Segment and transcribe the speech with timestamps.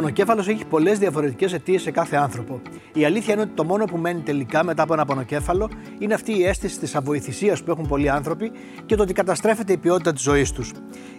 [0.00, 2.60] Πονοκέφαλο έχει πολλές διαφορετικές αιτίες σε κάθε άνθρωπο.
[2.94, 6.38] Η αλήθεια είναι ότι το μόνο που μένει τελικά μετά από ένα πονοκέφαλο είναι αυτή
[6.38, 8.52] η αίσθηση της αβοηθησίας που έχουν πολλοί άνθρωποι
[8.86, 10.72] και το ότι καταστρέφεται η ποιότητα της ζωής τους.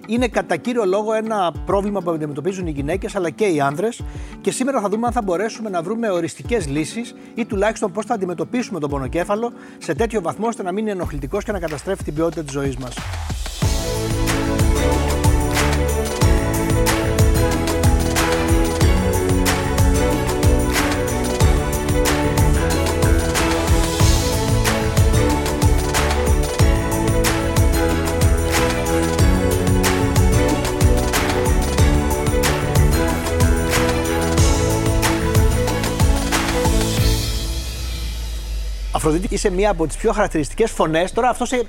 [0.08, 4.02] Είναι κατά κύριο λόγο ένα πρόβλημα που αντιμετωπίζουν οι γυναίκες αλλά και οι άνδρες
[4.42, 8.14] και σήμερα θα δούμε αν θα μπορέσουμε να βρούμε οριστικές λύσεις ή τουλάχιστον πώς θα
[8.14, 12.14] αντιμετωπίσουμε τον πονοκέφαλο σε τέτοιο βαθμό ώστε να μην είναι ενοχλητικός και να καταστρέφει την
[12.14, 12.96] ποιότητα της ζωής μας.
[39.00, 41.12] Αφροδίτη, είσαι μία από τις πιο χαρακτηριστικές φωνές.
[41.12, 41.64] Τώρα αυτό σε,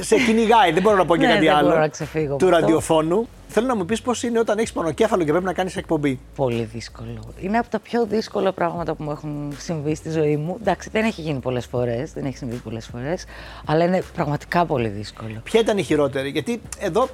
[0.00, 1.68] σε κυνηγάει, δεν μπορώ να πω και Ναι, κάτι δεν άλλο.
[1.68, 2.58] μπορώ να ξεφύγω Του από αυτό.
[2.66, 3.28] ραδιοφώνου.
[3.48, 6.20] Θέλω να μου πεις πώς είναι όταν έχεις πονοκέφαλο και πρέπει να κάνεις εκπομπή.
[6.36, 7.32] Πολύ δύσκολο.
[7.40, 10.56] Είναι από τα πιο δύσκολα πράγματα που μου έχουν συμβεί στη ζωή μου.
[10.60, 13.24] Εντάξει, δεν έχει γίνει πολλές φορές, δεν έχει συμβεί πολλές φορές,
[13.66, 15.40] αλλά είναι πραγματικά πολύ δύσκολο.
[15.42, 17.08] Ποια ήταν η χειρότερη, Γιατί εδώ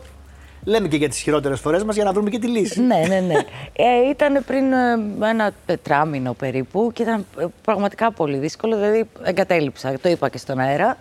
[0.66, 2.80] λέμε και για τις χειρότερες φορές μας για να βρούμε και τη λύση.
[2.80, 3.34] ναι, ναι, ναι.
[3.72, 8.76] Ε, ήταν πριν ε, ένα τετράμινο περίπου και ήταν ε, πραγματικά πολύ δύσκολο.
[8.76, 10.98] Δηλαδή, εγκατέλειψα, το είπα και στον αέρα.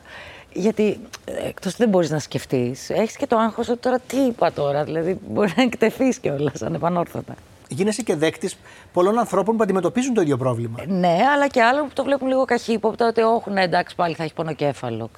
[0.53, 0.99] Γιατί
[1.47, 4.83] εκτός δεν μπορείς να σκεφτείς, έχεις και το άγχος ότι τώρα τι είπα τώρα.
[4.83, 7.35] Δηλαδή, μπορεί να εκτεθείς κιόλας ανεπανόρθωτα.
[7.69, 8.57] Γίνεσαι και δέκτης
[8.93, 10.79] πολλών ανθρώπων που αντιμετωπίζουν το ίδιο πρόβλημα.
[10.87, 14.23] Ναι, αλλά και άλλων που το βλέπουν λίγο καχύποπτα ότι όχι, ναι, εντάξει, πάλι θα
[14.23, 15.09] έχεις πονοκέφαλο.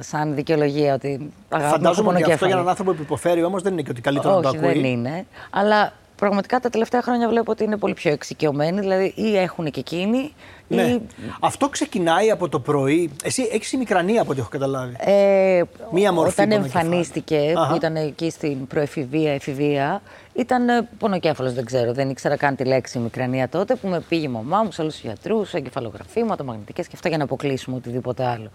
[0.00, 2.46] Σαν δικαιολογία ότι αγάπη μου, έχω Φαντάζομαι ότι αυτό πονοκέφαλο.
[2.46, 4.72] για έναν άνθρωπο που υποφέρει όμως δεν είναι και ότι καλύτερο να το Όχι, ακούει.
[4.72, 5.26] δεν είναι.
[5.50, 8.80] Αλλά πραγματικά τα τελευταία χρόνια βλέπω ότι είναι πολύ πιο εξοικειωμένοι.
[8.80, 10.32] Δηλαδή, ή έχουν και εκείνοι.
[10.68, 10.82] Ναι.
[10.82, 11.00] Ή,
[11.40, 13.10] Αυτό ξεκινάει από το πρωί.
[13.24, 14.96] Εσύ έχεις ημικρανία από ό,τι έχω καταλάβει.
[14.98, 15.62] ε,
[15.92, 16.84] Μία μορφή Όταν πονοκεφάλου.
[16.86, 17.68] εμφανίστηκε, Αχα.
[17.70, 20.02] που ήταν εκεί στην προεφηβεία, εφηβεία,
[20.34, 21.92] ήταν ε, πονοκέφαλος, δεν ξέρω.
[21.92, 24.92] Δεν ήξερα καν τη λέξη μικρανία τότε, που με πήγε η μαμά μου σε όλους
[24.94, 28.50] τους γιατρούς, εγκεφαλογραφήματα, μαγνητικές και αυτά για να αποκλείσουμε οτιδήποτε άλλο.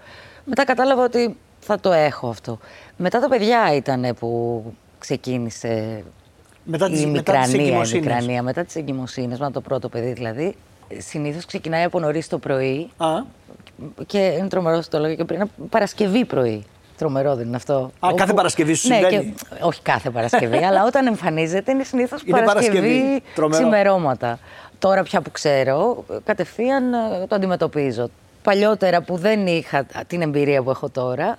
[0.46, 2.60] Μετά κατάλαβα ότι θα το έχω αυτό.
[2.98, 4.64] Μετά τα παιδιά ήταν που
[5.00, 6.04] ξεκίνησε
[6.64, 8.06] Μετά τις- η μετά τις μικρανία, η εγκυμοσύνες.
[8.06, 10.56] μικρανία, μετά τις εγκυμοσύνες, μετά το πρώτο παιδί δηλαδή.
[10.98, 13.08] Συνήθως ξεκινάει από νωρίς το πρωί Α,
[14.06, 16.64] και είναι τρομερός το λόγο και πριν είναι Παρασκευή πρωί.
[17.00, 17.92] Τρομερό δεν είναι αυτό.
[18.00, 19.34] Α, κάθε Παρασκευή σου ναι, συμβαίνει.
[19.50, 23.22] Και, όχι κάθε Παρασκευή, αλλά όταν εμφανίζεται είναι συνήθως Είναι Παρασκευή, Παρασκευή.
[23.36, 23.62] Τρομερό.
[23.62, 24.40] ξημερώματα.
[24.80, 28.10] Τώρα πια που ξέρω, κατευθείαν ε, το αντιμετωπίζω.
[28.44, 31.38] Παλιότερα που δεν είχα την εμπειρία που έχω τώρα,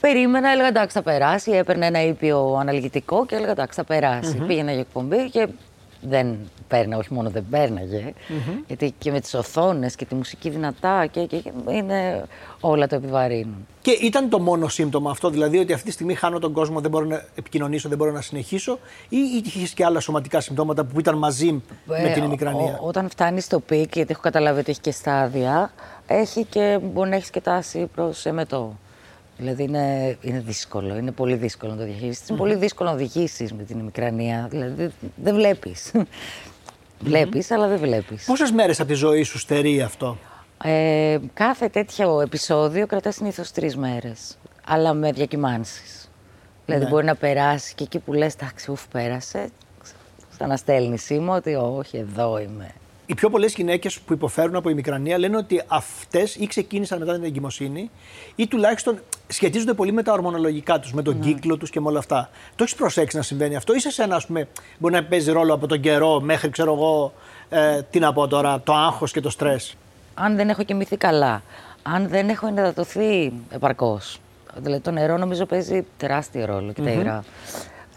[0.00, 4.70] περίμενα, έλεγα εντάξει θα περάσει, έπαιρνε ένα ήπιο αναλγητικό και έλεγα εντάξει θα περασει Πήγαινα
[4.70, 5.48] για εκπομπή και
[6.08, 6.36] δεν
[6.68, 8.12] πέρνα, όχι μόνο δεν πέρναγε,
[8.66, 12.24] γιατί και με τις οθόνες και τη μουσική δυνατά και, και, και είναι
[12.60, 13.66] όλα το επιβαρύνουν.
[13.82, 16.90] Και ήταν το μόνο σύμπτωμα αυτό, δηλαδή ότι αυτή τη στιγμή χάνω τον κόσμο, δεν
[16.90, 18.78] μπορώ να επικοινωνήσω, δεν μπορώ να συνεχίσω,
[19.08, 22.78] ή είχες και άλλα σωματικά συμπτώματα που ήταν μαζί με Ε, την ο- ημικρανία.
[22.82, 25.72] ο- όταν φτάνεις στο peak, γιατί έχω καταλάβει ότι έχει και στάδια,
[26.06, 28.76] έχει και, μπορεί να έχεις και τάση προς εμετό.
[29.38, 32.24] Δηλαδή είναι, είναι δύσκολο, είναι πολύ δύσκολο να το διαχειριστεί.
[32.28, 34.46] Είναι πολύ δύσκολο να οδηγήσεις με την ημικρανία.
[34.50, 35.92] Δηλαδή δεν βλέπεις.
[37.00, 38.24] Βλέπεις, αλλά δεν βλέπεις.
[38.24, 40.16] Πόσες μέρες από τη ζωή σου στερεί αυτό;
[40.64, 44.38] Ε, κάθε τέτοιο επεισόδιο κρατάς συνήθως τρεις μέρες.
[44.66, 46.10] Αλλά με διακυμάνσεις.
[46.66, 46.90] Δηλαδή Ναι.
[46.90, 49.48] μπορεί να περάσει και εκεί που λες, εντάξει, ουφ, πέρασε.
[50.30, 52.70] Ξαναστέλνει σήμα ότι όχι, εδώ είμαι.
[53.06, 57.24] Οι πιο πολλές γυναίκες που υποφέρουν από ημικρανία λένε ότι αυτές ή ξεκίνησαν μετά την
[57.24, 57.90] εγκυμοσύνη
[58.34, 61.98] ή τουλάχιστον σχετίζονται πολύ με τα ορμονολογικά τους, με τον κύκλο τους και με όλα
[61.98, 62.30] αυτά.
[62.56, 65.54] Το έχεις προσέξει να συμβαίνει αυτό, ή σε σένα, ας πούμε, μπορεί να παίζει ρόλο
[65.54, 67.12] από τον καιρό μέχρι, ξέρω εγώ,
[67.48, 69.76] ε, τι να πω τώρα, το άγχος και το στρες;
[70.14, 71.42] αν δεν έχω κοιμηθεί καλά,
[71.82, 74.20] αν δεν έχω ενυδατωθεί επαρκώς.
[74.56, 77.24] Δηλαδή το νερό νομίζω παίζει τεράστιο ρόλο και τα υγρά.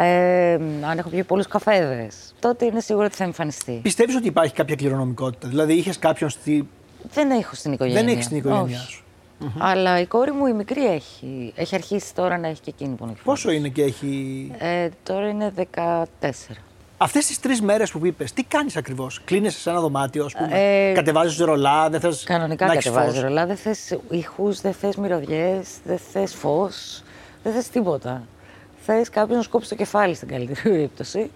[0.02, 0.54] Ε,
[0.90, 3.80] αν έχω πιει πολλούς καφέδες, τότε είναι σίγουρο ότι θα εμφανιστεί.
[3.82, 6.68] Πιστεύεις ότι υπάρχει κάποια κληρονομικότητα, δηλαδή είχες κάποιον στη.
[7.14, 8.02] Δεν έχω στην οικογένεια.
[8.02, 8.92] Δεν έχεις την οικογένειά Όχι.
[8.92, 9.04] σου.
[9.58, 11.54] Αλλά η κόρη μου η μικρή έχει.
[11.56, 13.26] Έχει αρχίσει τώρα να έχει και εκείνη πονοκεφάλου.
[13.26, 14.52] Πόσο είναι και έχει.
[14.58, 16.06] Ε, τώρα είναι 14.
[16.98, 20.60] Αυτές τις τρεις μέρες που είπες, τι κάνεις ακριβώς; Κλείνεσαι σε ένα δωμάτιο, ας πούμε.
[20.60, 22.24] Ε, Κατεβάζεις ρολά, δεν θες.
[22.24, 23.46] Κανονικά να έχεις κατεβάζει φως; ρολά.
[23.46, 27.04] Δεν θες ήχους, δεν θες μυρωδιές, δεν θες φως,
[27.44, 28.24] δεν θες τίποτα.
[28.90, 31.32] Θε κάποιον να σκόψει το κεφάλι στην καλύτερη περίπτωση.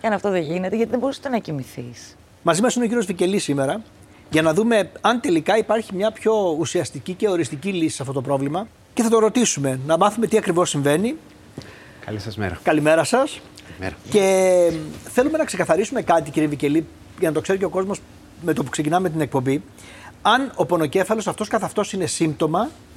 [0.00, 2.16] Και αν αυτό δεν γίνεται, γιατί δεν μπορεί ούτε να κοιμηθείς.
[2.42, 3.82] Μαζί μας είναι ο κύριος Βικελής σήμερα
[4.30, 8.22] για να δούμε αν τελικά υπάρχει μια πιο ουσιαστική και οριστική λύση σε αυτό το
[8.22, 8.66] πρόβλημα.
[8.94, 11.16] Και θα το ρωτήσουμε, να μάθουμε τι ακριβώς συμβαίνει.
[12.04, 12.58] Καλή σας μέρα.
[12.62, 13.40] Καλημέρα σας.
[13.80, 13.94] Μέρα.
[14.10, 14.70] Και
[15.12, 16.86] θέλουμε να ξεκαθαρίσουμε κάτι, κύριε Βικελή,
[17.18, 18.00] για να το ξέρει και ο κόσμος
[18.42, 19.62] με το που ξεκινάμε την εκπομπή.
[20.22, 22.87] Αν ο πονοκέφαλος αυτός καθ' αυτός είναι σύμπτωμα ή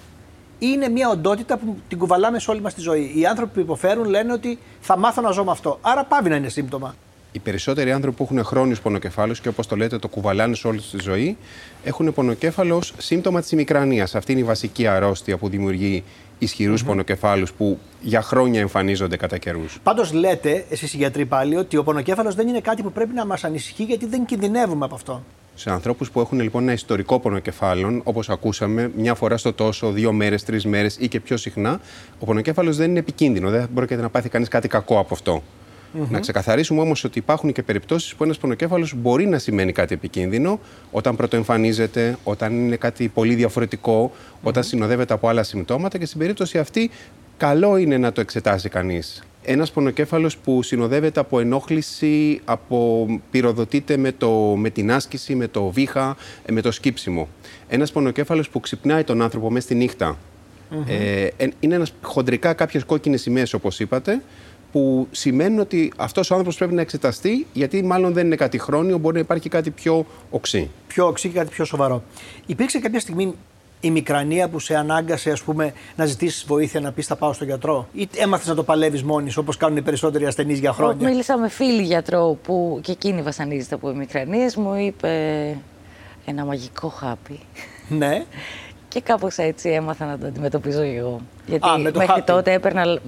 [0.70, 3.12] είναι μια οντότητα που την κουβαλάμε σε όλη μας τη ζωή.
[3.16, 5.78] Οι άνθρωποι που υποφέρουν λένε ότι θα μάθω να ζω με αυτό.
[5.82, 6.96] Άρα πάβει να είναι σύμπτωμα.
[7.32, 10.80] Οι περισσότεροι άνθρωποι που έχουν χρόνιους πονοκεφάλους και όπως το λέτε το κουβαλάνε σε όλη
[10.80, 11.38] τη ζωή,
[11.84, 14.16] έχουν πονοκέφαλο ως σύμπτωμα της ημικρανίας.
[14.16, 16.04] Αυτή είναι η βασική αρρώστια που δημιουργεί
[16.40, 16.86] ισχυρούς mm-hmm.
[16.86, 19.80] πονοκεφάλους που για χρόνια εμφανίζονται κατά καιρούς.
[19.84, 23.26] Πάντως λέτε, εσείς οι γιατροί πάλι, ότι ο πονοκέφαλος δεν είναι κάτι που πρέπει να
[23.26, 25.24] μας ανησυχεί γιατί δεν κινδυνεύουμε από αυτό.
[25.56, 30.12] Σε ανθρώπους που έχουν λοιπόν ένα ιστορικό πονοκεφάλων, όπως ακούσαμε, μια φορά στο τόσο, δύο
[30.12, 31.80] μέρες, τρεις μέρες ή και πιο συχνά,
[32.20, 33.50] ο πονοκέφαλος δεν είναι επικίνδυνο.
[33.50, 35.44] Δεν μπορεί να πάθει κανείς κάτι κακό από αυτό.
[35.94, 36.08] Mm-hmm.
[36.10, 40.60] Να ξεκαθαρίσουμε όμως ότι υπάρχουν και περιπτώσεις που ένας πονοκέφαλος μπορεί να σημαίνει κάτι επικίνδυνο
[40.92, 44.40] όταν πρωτοεμφανίζεται, όταν είναι κάτι πολύ διαφορετικό, mm-hmm.
[44.44, 46.90] όταν συνοδεύεται από άλλα συμπτώματα και στην περίπτωση αυτή
[47.38, 49.24] καλό είναι να το εξετάσει κανείς.
[49.44, 55.70] Ένας πονοκέφαλος που συνοδεύεται από ενόχληση, από, πυροδοτείται με, το, με την άσκηση, με το
[55.70, 57.28] βήχα, ε, με το σκύψιμο.
[57.68, 60.18] Ένας πονοκέφαλος που ξυπνάει τον άνθρωπο μέσα στη νύχτα.
[60.72, 60.84] Mm-hmm.
[60.88, 61.28] Ε,
[61.60, 64.22] είναι ένας, χοντρικά κάποιες κόκκινες σημαίες, όπως είπατε,
[64.72, 68.98] που σημαίνουν ότι αυτός ο άνθρωπος πρέπει να εξεταστεί, γιατί μάλλον δεν είναι κάτι χρόνιο,
[68.98, 70.70] μπορεί να υπάρχει κάτι πιο οξύ.
[70.88, 72.04] Πιο οξύ και κάτι πιο σοβαρό.
[72.46, 73.36] Υπήρξε κάποια στιγμή
[73.82, 77.48] η μικρανία που σε ανάγκασε ας πούμε, να ζητήσεις βοήθεια να πεις θα πάω στον
[77.48, 81.38] γιατρό, ή έμαθες να το παλεύεις μόνης όπως κάνουν οι περισσότεροι ασθενείς για χρόνια; Μίλησα
[81.38, 85.10] με φίλη γιατρό που και εκείνη βασανίζεται από μικρανίες, μου είπε
[86.26, 87.40] ένα μαγικό χάπι.
[87.90, 88.24] Ναι.
[88.88, 91.22] Και κάπως έτσι έμαθα να το αντιμετωπίζω εγώ.
[91.46, 92.22] Γιατί Α, μέχρι χάπι.
[92.22, 93.00] τότε έπαιρνα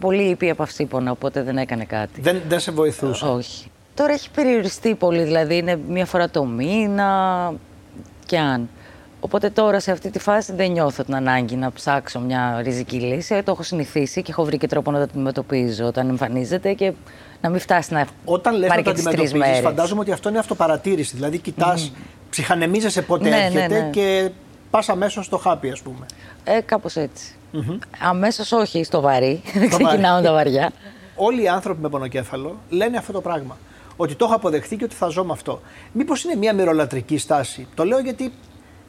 [0.00, 2.20] πολύ ήπια παυσίπονα, οπότε δεν έκανε κάτι.
[2.20, 3.24] Δεν, δεν σε βοηθούσε.
[3.24, 3.70] Όχι.
[3.94, 7.52] Τώρα έχει περιοριστεί πολύ, δηλαδή είναι μία φορά το μήνα
[8.26, 8.68] και αν.
[9.24, 13.42] Οπότε τώρα σε αυτή τη φάση δεν νιώθω την ανάγκη να ψάξω μια ριζική λύση.
[13.42, 16.92] Το έχω συνηθίσει και έχω βρει και τρόπο να το αντιμετωπίζω όταν εμφανίζεται και
[17.40, 21.14] να μην φτάσει να Όταν λες πάρει να το αντιμετωπίζεις, φαντάζομαι ότι αυτό είναι αυτοπαρατήρηση.
[21.14, 21.98] Δηλαδή κοιτάς, mm.
[22.30, 23.90] ψυχανεμίζεσαι πότε ναι, έρχεται ναι, ναι.
[23.90, 24.30] και
[24.70, 26.06] πας αμέσως στο χάπι, ας πούμε.
[26.44, 27.34] Ε, Κάπως έτσι.
[27.54, 27.78] Mm-hmm.
[28.02, 29.42] Αμέσως όχι στο βαρύ.
[29.54, 30.72] Δεν ξεκινάω τα βαριά.
[31.16, 33.56] Όλοι οι άνθρωποι με πονοκέφαλο λένε αυτό το πράγμα.
[33.96, 35.60] Ότι το έχω αποδεχθεί και ότι θα ζω με αυτό.
[35.92, 37.66] Μήπως είναι μια μυρολατρική στάση.
[37.74, 38.32] Το λέω γιατί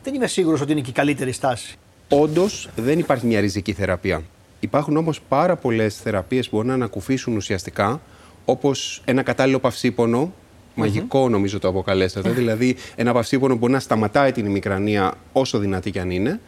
[0.03, 1.77] δεν είμαι σίγουρος ότι είναι και η καλύτερη στάση.
[2.09, 4.21] Όντως δεν υπάρχει μια ριζική θεραπεία.
[4.59, 8.01] Υπάρχουν όμως πάρα πολλές θεραπείες που μπορούν να ανακουφίσουν ουσιαστικά,
[8.45, 10.33] όπως ένα κατάλληλο παυσίπονο,
[10.75, 12.29] Μαγικό νομίζω το αποκαλέσατε.
[12.29, 16.39] δηλαδή ένα παυσίπονο που μπορεί να σταματάει την ημικρανία όσο δυνατή κι αν είναι.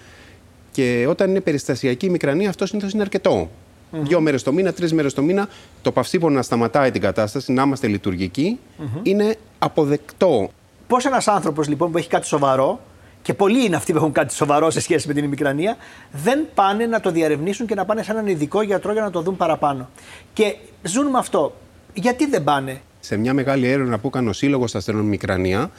[0.71, 3.49] Και όταν είναι περιστασιακή η ημικρανία, αυτό συνήθως είναι αρκετό.
[3.49, 3.97] Mm-hmm.
[4.01, 5.47] Δύο μέρες το μήνα, τρεις μέρες το μήνα,
[5.81, 8.59] το παυσίπονο να σταματάει την κατάσταση, να είμαστε λειτουργικοί,
[9.03, 10.49] είναι αποδεκτό.
[10.87, 12.79] Πώς ένας άνθρωπος λοιπόν που έχει κάτι σοβαρό,
[13.25, 15.77] και πολλοί είναι αυτοί που έχουν κάτι σοβαρό σε σχέση με την ημικρανία,
[16.11, 19.21] δεν πάνε να το διαρευνήσουν και να πάνε σε έναν ειδικό γιατρό για να το
[19.21, 19.89] δουν παραπάνω.
[20.33, 21.55] Και ζουν με αυτό.
[21.93, 25.71] Γιατί δεν πάνε; Σε μια μεγάλη έρευνα που έκανε ο Σύλλογος Ασθενών Μικρανία,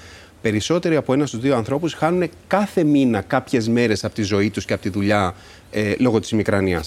[0.43, 4.65] περισσότεροι από ένας στους δύο ανθρώπους χάνουν κάθε μήνα κάποιες μέρες από τη ζωή τους
[4.65, 5.35] και από τη δουλειά
[5.71, 6.83] ε, λόγω της ημικρανία.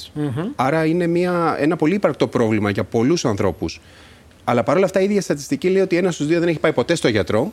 [0.56, 3.82] Άρα είναι μια, ένα πολύ υπαρκτό πρόβλημα για πολλούς ανθρώπους.
[4.44, 6.96] Αλλά παρόλα αυτά η ίδια στατιστική λέει ότι ένας στους δύο δεν έχει πάει ποτέ
[6.96, 7.52] στο γιατρό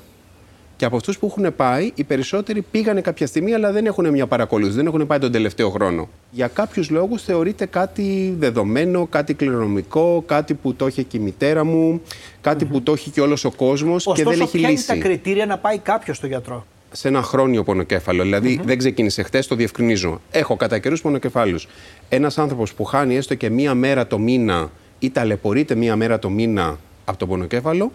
[0.76, 4.26] και από αυτούς που έχουν πάει, οι περισσότεροι πήγανε κάποια στιγμή, αλλά δεν έχουν μια
[4.26, 6.08] παρακολούθηση, δεν έχουν πάει τον τελευταίο χρόνο.
[6.30, 11.64] Για κάποιους λόγους θεωρείται κάτι δεδομένο, κάτι κληρονομικό, κάτι που το έχει και η μητέρα
[11.64, 12.00] μου,
[12.40, 14.84] κάτι που το έχει και όλος ο κόσμος και δεν έχει ποια λύση.
[14.84, 16.66] Ποια είναι τα κριτήρια να πάει κάποιος στο γιατρό.
[16.92, 18.22] Σε ένα χρόνιο πονοκέφαλο.
[18.22, 20.20] Δηλαδή, δεν ξεκίνησε χθες, το διευκρινίζω.
[20.30, 21.68] Έχω κατά καιρούς πονοκεφάλους.
[22.08, 26.30] Ένας άνθρωπος που χάνει έστω και μία μέρα το μήνα ή ταλαιπωρείται μία μέρα το
[26.30, 27.92] μήνα από τον πονοκέφαλο,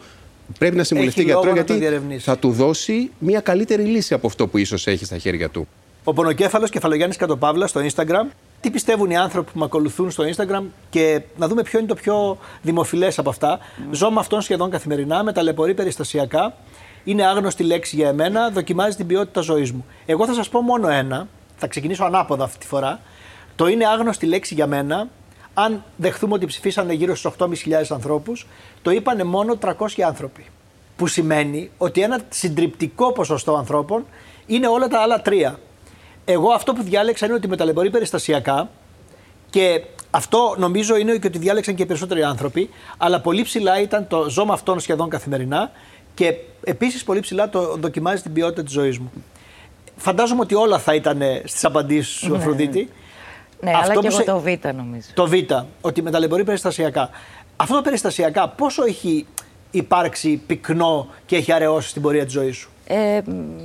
[0.60, 4.88] Πρέπει να συμβουλευτεί γιατρό γιατί θα του δώσει μια καλύτερη λύση από αυτό που ίσως
[4.88, 5.68] έχει στα χέρια του.
[6.04, 8.28] Ο πονοκέφαλος Κεφαλογιάννης Κατοπαύλας στο Instagram.
[8.62, 11.96] Τι πιστεύουν οι άνθρωποι που με ακολουθούν στο Instagram και να δούμε ποιο είναι το
[11.96, 13.58] πιο δημοφιλές από αυτά.
[13.60, 13.62] Mm.
[13.92, 16.54] Ζω με αυτόν σχεδόν καθημερινά, με ταλαιπωρεί περιστασιακά.
[17.04, 19.86] Είναι άγνωστη λέξη για εμένα, δοκιμάζει την ποιότητα ζωής μου.
[20.06, 21.28] Εγώ θα σας πω μόνο ένα,
[21.58, 23.00] θα ξεκινήσω ανάποδα αυτή τη φορά.
[23.56, 25.08] Το είναι άγνωστη λέξη για μένα,
[25.54, 27.48] αν δεχθούμε ότι ψηφίσανε γύρω στους 8.500
[27.90, 28.48] ανθρώπους,
[28.82, 29.72] το είπανε μόνο 300
[30.06, 30.46] άνθρωποι.
[30.98, 34.06] Που σημαίνει ότι ένα συντριπτικό ποσοστό ανθρώπων
[34.46, 35.60] είναι όλα τα άλλα τρία.
[36.26, 38.70] Εγώ αυτό που διάλεξα είναι ότι με ταλαιπωρεί περιστασιακά
[39.50, 44.08] και αυτό νομίζω είναι και ότι διάλεξαν και οι περισσότεροι άνθρωποι, αλλά πολύ ψηλά ήταν
[44.08, 45.72] το ζω με αυτόν σχεδόν καθημερινά
[46.14, 49.12] και επίσης πολύ ψηλά το δοκιμάζει την ποιότητα της ζωής μου.
[49.96, 52.38] Φαντάζομαι ότι όλα θα ήταν στις απαντήσεις σου, ναι.
[52.38, 52.80] Αφροδίτη.
[52.80, 52.88] Ναι,
[53.70, 55.08] αυτό αλλά και εγώ το Β νομίζω.
[55.14, 55.34] Το Β,
[55.82, 57.10] ότι με ταλαιπωρεί περιστασιακά.
[57.56, 59.26] Αυτό το περιστασιακά πόσο έχει
[59.72, 63.22] υπάρξει πυκνό και έχει αραιώσει στην πορεία της ζωής σου; Ε,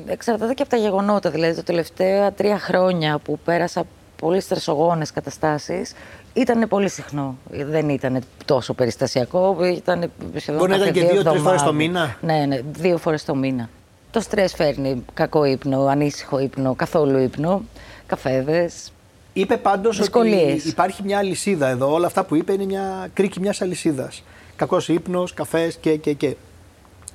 [0.07, 1.31] εξαρτάται και από τα γεγονότα.
[1.31, 3.85] Δηλαδή, τα τελευταία τρία χρόνια που πέρασα
[4.17, 5.93] πολύ στρεσογόνες καταστάσεις,
[6.37, 7.37] Ήταν πολύ συχνό.
[7.51, 9.57] Δεν ήταν τόσο περιστασιακό.
[9.65, 11.87] Ήταν σχεδόν Μπορεί να ήταν κάθε και δύο δύο-τρεις φορές το εβδομάδες.
[11.87, 13.69] μήνα; Ναι, ναι, δύο φορές το μήνα.
[14.11, 17.63] Το στρες φέρνει κακό ύπνο, ανήσυχο ύπνο, καθόλου ύπνο,
[18.07, 18.93] καφέδες.
[19.37, 20.65] Είπε πάντως ότι Δυσκολίες.
[20.65, 21.93] υπάρχει μια αλυσίδα εδώ.
[21.93, 24.23] Όλα αυτά που είπε είναι μια κρίκη μιας αλυσίδας.
[24.57, 26.37] Κακός ύπνος, καφές και, και, και.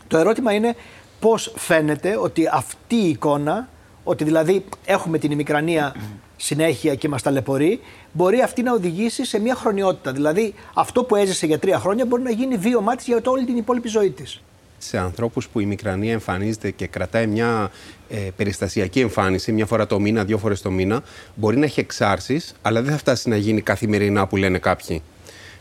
[0.08, 0.76] Το ερώτημα είναι
[1.20, 3.68] πώς φαίνεται ότι αυτή η εικόνα,
[4.04, 5.96] ότι δηλαδή έχουμε την ημικρανία
[6.38, 7.80] συνέχεια και μας ταλαιπωρεί,
[8.12, 10.12] μπορεί αυτή να οδηγήσει σε μια χρονιότητα.
[10.12, 13.58] Δηλαδή αυτό που έζησε για τρία χρόνια μπορεί να γίνει βίωμά τη για όλη την
[13.58, 14.42] υπόλοιπη ζωή της.
[14.84, 17.72] Σε ανθρώπους που η μικρανία εμφανίζεται και κρατάει μια
[18.10, 21.04] ε, περιστασιακή εμφάνιση, μια φορά το μήνα, δύο φορές το μήνα,
[21.36, 25.02] μπορεί να έχει εξάρσεις, αλλά δεν θα φτάσει να γίνει καθημερινά που λένε κάποιοι.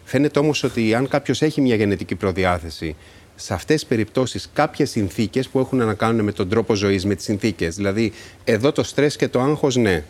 [0.04, 2.96] Φαίνεται όμως ότι αν κάποιος έχει μια γενετική προδιάθεση,
[3.34, 7.14] σε αυτές τις περιπτώσεις κάποιες συνθήκες που έχουν να κάνουν με τον τρόπο ζωής, με
[7.14, 8.12] τις συνθήκες, δηλαδή
[8.44, 10.04] εδώ το στρες και το άγχος ναι,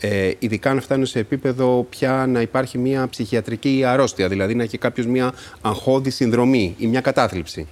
[0.00, 4.78] ε, ειδικά αν φτάνουν σε επίπεδο πια να υπάρχει μια ψυχιατρική αρρώστια, δηλαδή να έχει
[4.78, 7.66] κάποιος μια αγχώδη συνδρομή ή μια κατάθλιψη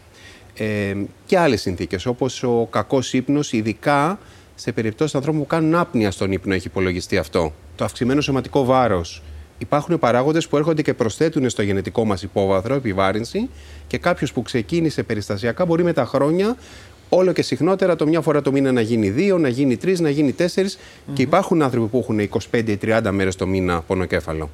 [0.58, 0.94] ε,
[1.26, 4.18] και άλλες συνθήκες όπως ο κακός ύπνος, ειδικά
[4.54, 7.52] σε περιπτώσεις ανθρώπων που κάνουν άπνοια στον ύπνο έχει υπολογιστεί αυτό.
[7.76, 9.22] Το αυξημένο σωματικό βάρος.
[9.58, 13.48] Υπάρχουν παράγοντες που έρχονται και προσθέτουν στο γενετικό μας υπόβαθρο, επιβάρυνση
[13.86, 16.56] και κάποιος που ξεκίνησε περιστασιακά μπορεί με τα χρόνια
[17.08, 20.10] όλο και συχνότερα το μια φορά το μήνα να γίνει δύο, να γίνει τρεις, να
[20.10, 20.78] γίνει τέσσερις
[21.14, 24.50] και υπάρχουν άνθρωποι που έχουν 25 ή 30 μέρες το μήνα πονοκέφαλο.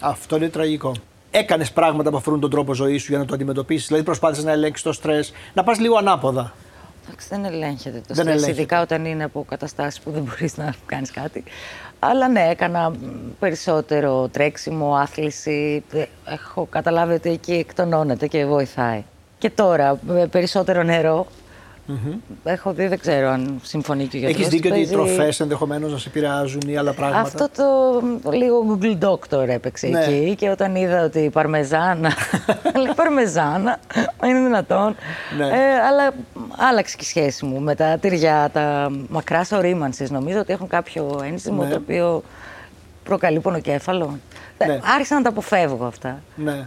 [0.00, 0.94] Αυτό είναι τραγικό.
[1.30, 3.86] Έκανες πράγματα που αφορούν τον τρόπο ζωής σου για να το αντιμετωπίσεις.
[3.86, 6.52] Δηλαδή, προσπάθησες να ελέγξεις το στρες, να πας λίγο ανάποδα.
[7.06, 8.50] Εντάξει, δεν ελέγχεται το Δεν στρες, ελέγχεται.
[8.50, 11.44] ειδικά όταν είναι από καταστάσεις που δεν μπορείς να κάνεις κάτι.
[11.98, 12.94] Αλλά ναι, έκανα μ,
[13.38, 15.84] περισσότερο τρέξιμο, άθληση.
[15.92, 19.04] Ε, Έχω καταλάβει ότι εκεί εκτονώνεται και βοηθάει.
[19.38, 21.26] Και τώρα, με περισσότερο νερό.
[22.44, 24.48] Έχω δει, δεν ξέρω αν συμφωνεί και ο Έχεις γιατρός.
[24.48, 28.32] δίκιο ότι οι παίζει- τροφές ενδεχομένως να σε επηρεάζουν ή άλλα πράγματα; Αυτό το μ,
[28.32, 30.04] λίγο Google Doctor έπαιξε Ναι.
[30.04, 32.12] εκεί και όταν είδα ότι η παρμεζάνα,
[32.84, 33.78] λέει παρμεζάνα,
[34.20, 34.96] μα είναι δυνατόν.
[35.38, 35.46] Ναι.
[35.46, 36.12] Ε, αλλά
[36.56, 40.06] άλλαξε και η σχέση μου με τα τυριά, τα μακρά ορίμανση.
[40.10, 41.70] Νομίζω ότι έχουν κάποιο ένζυμο Ναι.
[41.70, 42.22] το οποίο
[43.04, 44.18] προκαλεί πονοκέφαλο.
[44.66, 44.72] Ναι.
[44.74, 46.22] Ε, Άρχισα να τα αποφεύγω αυτά.
[46.34, 46.66] Ναι.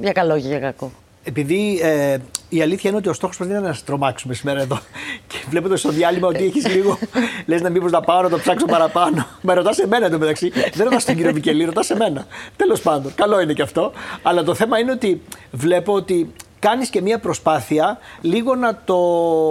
[0.00, 0.90] Για καλό και για κακό.
[1.22, 2.16] Επειδή ε,
[2.48, 4.78] η αλήθεια είναι ότι ο στόχος μας δεν είναι να σε τρομάξουμε σήμερα εδώ.
[5.28, 6.98] Και βλέποντα στο διάλειμμα ότι έχεις λίγο.
[7.46, 9.26] Λες να μήπως να πάω να το ψάξω παραπάνω.
[9.42, 10.52] Με ρωτάς εμένα εδώ μεταξύ.
[10.74, 12.26] Δεν ρωτάς τον κύριο Μικελή, ρωτάς εμένα.
[12.56, 13.92] Τέλος πάντων, καλό είναι και αυτό.
[14.22, 18.98] Αλλά το θέμα είναι ότι βλέπω ότι κάνεις και μία προσπάθεια λίγο να το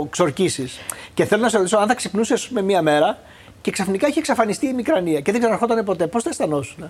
[0.10, 0.80] ξορκίσεις.
[1.14, 3.20] Και θέλω να σε ρωτήσω αν θα ξυπνούσες με μία μέρα
[3.62, 6.08] και ξαφνικά έχει εξαφανιστεί η μικρανία και δεν ξαναρχόταν ποτέ.
[6.08, 6.90] Πώς θα αισθανόσουν; Ε,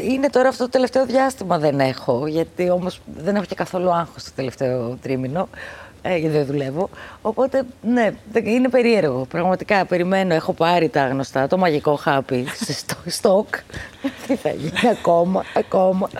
[0.00, 4.24] είναι τώρα αυτό το τελευταίο διάστημα δεν έχω, γιατί όμως δεν έχω και καθόλου άγχος
[4.24, 5.48] το τελευταίο τρίμηνο,
[6.02, 6.90] ε, γιατί δεν δουλεύω.
[7.22, 9.26] Οπότε, ναι, δεν- είναι περίεργο.
[9.28, 13.46] Πραγματικά, περιμένω, έχω πάρει τα γνωστά, το μαγικό χάπι σε στο- στόκ.
[14.26, 16.10] Τι θα γίνει, ακόμα, ακόμα.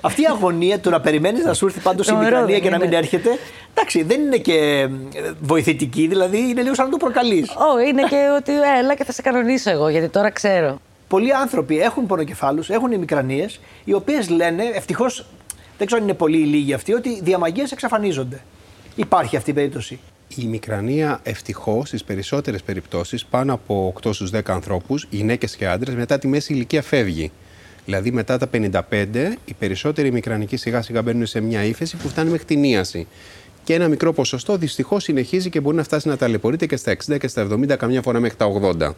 [0.00, 2.70] Αυτή η αγωνία του να περιμένεις να σου έρθει πάντως η Τρομερό, μικρανία δεν και
[2.70, 2.96] να μην είναι.
[2.96, 3.30] έρχεται.
[3.74, 4.88] Εντάξει, δεν είναι και ε,
[5.40, 7.50] βοηθητική, δηλαδή είναι λίγο σαν να το προκαλείς.
[7.50, 10.78] Ω, είναι και ότι έλα και θα σε κανονίσω εγώ, γιατί τώρα ξέρω.
[11.08, 15.26] Πολλοί άνθρωποι έχουν πονοκεφάλους, έχουν ημικρανίες, οι οποίες λένε, ευτυχώς,
[15.78, 18.40] δεν ξέρω αν είναι πολλοί ή λίγοι αυτοί, ότι διαμαγείες εξαφανίζονται.
[18.94, 19.98] Υπάρχει αυτή η περίπτωση.
[20.36, 25.94] Η μικρανία ευτυχώς στις περισσότερες περιπτώσεις, πάνω από 8 στους 10 ανθρώπους, γυναίκες και άντρες,
[25.94, 27.30] μετά τη μέση ηλικία φεύγει.
[27.84, 32.30] Δηλαδή μετά τα 55, οι περισσότεροι μικρανικοί σιγά σιγά μπαίνουν σε μια ύφεση που φτάνει
[32.30, 33.06] μέχρι την ίαση.
[33.66, 37.18] Και ένα μικρό ποσοστό δυστυχώς συνεχίζει και μπορεί να φτάσει να ταλαιπωρείται και στα 60
[37.18, 38.46] και στα 70, καμιά φορά μέχρι τα
[38.78, 38.94] 80.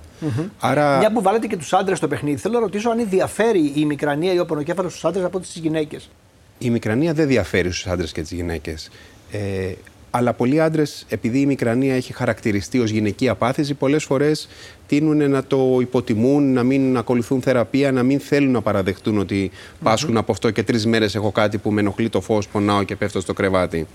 [0.61, 3.73] Άρα Μια που βάλετε και τους άντρες στο παιχνίδι, θέλω να ρωτήσω αν διαφέρει η
[3.77, 6.11] ημικρανία ή ο πονοκέφαλο στους άντρες από τις γυναίκες.
[6.59, 8.91] η μικρανία δεν διαφέρει στους άντρες και τις γυναίκες.
[9.31, 9.73] Ε,
[10.11, 14.49] αλλά πολλοί άντρες, επειδή η μικρανία έχει χαρακτηριστεί ως γυναική απάθηση, πολλές φορές
[14.87, 19.51] τείνουν να το υποτιμούν, να μην ακολουθούν θεραπεία, να μην θέλουν να παραδεχτούν ότι
[19.83, 22.97] πάσχουν από αυτό και τρεις μέρες έχω κάτι που με ενοχλεί το φως, πονάω και
[22.97, 23.87] πέφτω στο κρεβάτι.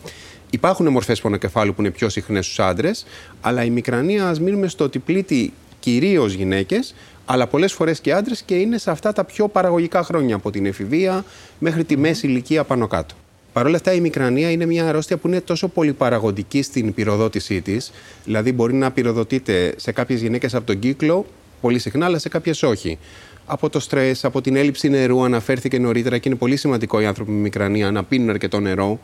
[0.49, 3.05] Υπάρχουν μορφές πονοκεφάλου που είναι πιο συχνές στους άντρες,
[3.41, 8.41] αλλά η μικρανία, ας μείνουμε στο ότι πλήττει κυρίως γυναίκες, αλλά πολλές φορές και άντρες
[8.41, 11.25] και είναι σε αυτά τα πιο παραγωγικά χρόνια, από την εφηβεία
[11.59, 13.15] μέχρι τη μέση ηλικία πάνω κάτω.
[13.53, 17.61] Παρ' όλα αυτά, η μικρανία είναι μια αρρώστια που είναι τόσο πολύ παραγωγική στην πυροδότησή
[17.61, 17.91] της,
[18.25, 21.25] δηλαδή μπορεί να πυροδοτείται σε κάποιες γυναίκες από τον κύκλο
[21.61, 22.97] πολύ συχνά, αλλά σε κάποιες όχι.
[23.45, 27.31] Από το στρες, από την έλλειψη νερού, αναφέρθηκε νωρίτερα και είναι πολύ σημαντικό οι άνθρωποι
[27.31, 28.99] με μικρανία να πίνουν αρκετό νερό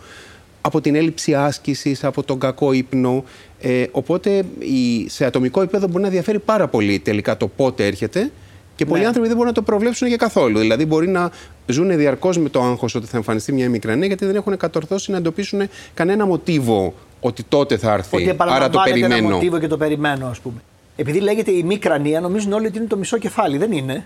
[0.62, 3.24] από την έλλειψη άσκησης, από τον κακό ύπνο.
[3.62, 8.32] Ε, οπότε η, σε ατομικό επίπεδο μπορεί να διαφέρει πάρα πολύ τελικά το πότε έρχεται
[8.79, 9.05] και πολλοί Ναι.
[9.07, 10.59] άνθρωποι δεν μπορούν να το προβλέψουν για καθόλου.
[10.59, 11.31] Δηλαδή μπορεί να
[11.67, 15.17] ζουν διαρκώς με το άγχος ότι θα εμφανιστεί μια μικρανία γιατί δεν έχουν κατορθώσει να
[15.17, 15.62] εντοπίσουν
[15.93, 18.15] κανένα μοτίβο ότι τότε θα έρθει.
[18.15, 19.33] Ότι Άρα το επαναλαμβάνεται ένα περιμένω.
[19.36, 20.62] μοτίβο και το περιμένω, ας πούμε.
[20.95, 23.57] Επειδή λέγεται η μικρανία, νομίζουν όλοι ότι είναι το μισό κεφάλι.
[23.57, 24.05] Δεν είναι.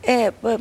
[0.00, 0.12] Ε,
[0.48, 0.54] ε,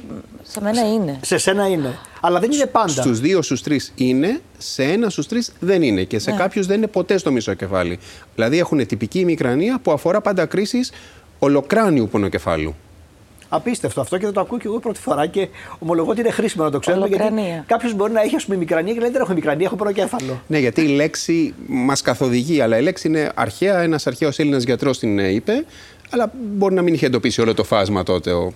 [0.44, 1.20] σε μένα είναι.
[1.22, 1.98] Σε σένα είναι.
[2.22, 2.90] Αλλά δεν είναι πάντα.
[3.02, 6.04] Στους δύο στους τρεις είναι, σε ένα στους τρεις δεν είναι.
[6.04, 6.38] Και σε Ναι.
[6.38, 8.00] κάποιους δεν είναι ποτέ στο μισό κεφάλι.
[8.36, 10.92] Δηλαδή έχουν τυπική ημικρανία που αφορά πάντα κρίσεις
[11.40, 12.76] ολοκράνιου πονοκεφάλου.
[13.56, 15.48] Απίστευτο αυτό και θα το ακούω και εγώ πρώτη φορά και
[15.80, 17.08] ομολογώ ότι είναι χρήσιμο να το ξέρουμε.
[17.08, 17.64] Γιατί Ολοκρανία.
[17.68, 20.42] κάποιος μπορεί να έχει ας πούμε μικρανία και λέει δεν έχω μικρανία, έχω πονοκέφαλο.
[20.48, 23.82] Ναι, γιατί η λέξη μας καθοδηγεί, αλλά η λέξη είναι αρχαία.
[23.82, 25.66] Ένας αρχαίος Έλληνας γιατρός την ε, είπε,
[26.10, 28.54] αλλά μπορεί να μην είχε εντοπίσει όλο το φάσμα τότε ο,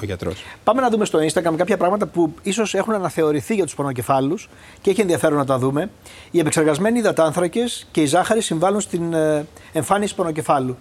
[0.00, 0.44] ο γιατρός.
[0.64, 4.48] Πάμε να δούμε στο Instagram κάποια πράγματα που ίσως έχουν αναθεωρηθεί για τους πονοκεφάλους
[4.80, 5.90] και έχει ενδιαφέρον να τα δούμε.
[6.30, 10.76] Οι επεξεργασμένοι υδατάνθρακες και η ζάχαρη συμβάλλουν στην ε, εμφάνιση πονοκεφάλου.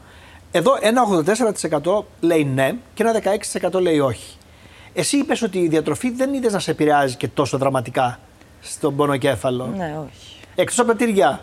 [0.55, 1.03] Εδώ ένα
[1.93, 3.21] 84% λέει ναι και ένα
[3.71, 4.37] 16% λέει όχι.
[4.93, 8.19] Εσύ είπες ότι η διατροφή δεν είδες να σε επηρεάζει και τόσο δραματικά
[8.61, 9.73] στον πονοκέφαλο.
[9.77, 10.35] Ναι, όχι.
[10.55, 11.39] Εκτός από τα τυριά.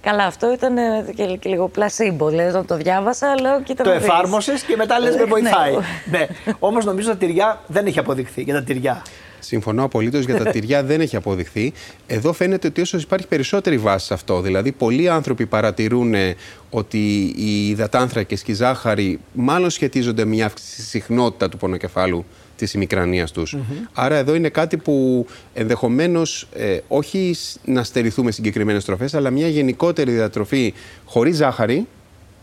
[0.00, 2.28] Καλά, αυτό ήταν ε, και, και λίγο πλασίμπο.
[2.28, 4.04] Δηλαδή, όταν το διάβασα, λέω κοίτα Το να δεις.
[4.08, 5.24] εφάρμοσες και μετά λες με Ναι.
[5.26, 5.74] βοηθάει.
[6.10, 6.26] ναι.
[6.58, 9.02] Όμως νομίζω ότι τα τυριά δεν έχει αποδειχθεί για τα τυριά.
[9.40, 11.72] Συμφωνώ απολύτως για τα τυριά δεν έχει αποδειχθεί.
[12.06, 14.40] Εδώ φαίνεται ότι ίσως υπάρχει περισσότερη βάση σε αυτό.
[14.40, 16.34] Δηλαδή, πολλοί άνθρωποι παρατηρούν ε,
[16.70, 22.24] ότι οι υδατάνθρακες και η ζάχαρη μάλλον σχετίζονται με μια αύξηση στη συχνότητα του πονοκεφάλου
[22.56, 23.56] της ημικρανίας τους.
[23.92, 26.48] Άρα, εδώ είναι κάτι που ενδεχομένως
[26.88, 31.86] όχι σ- να στερηθούμε συγκεκριμένες τροφές, αλλά μια γενικότερη διατροφή χωρίς ζάχαρη,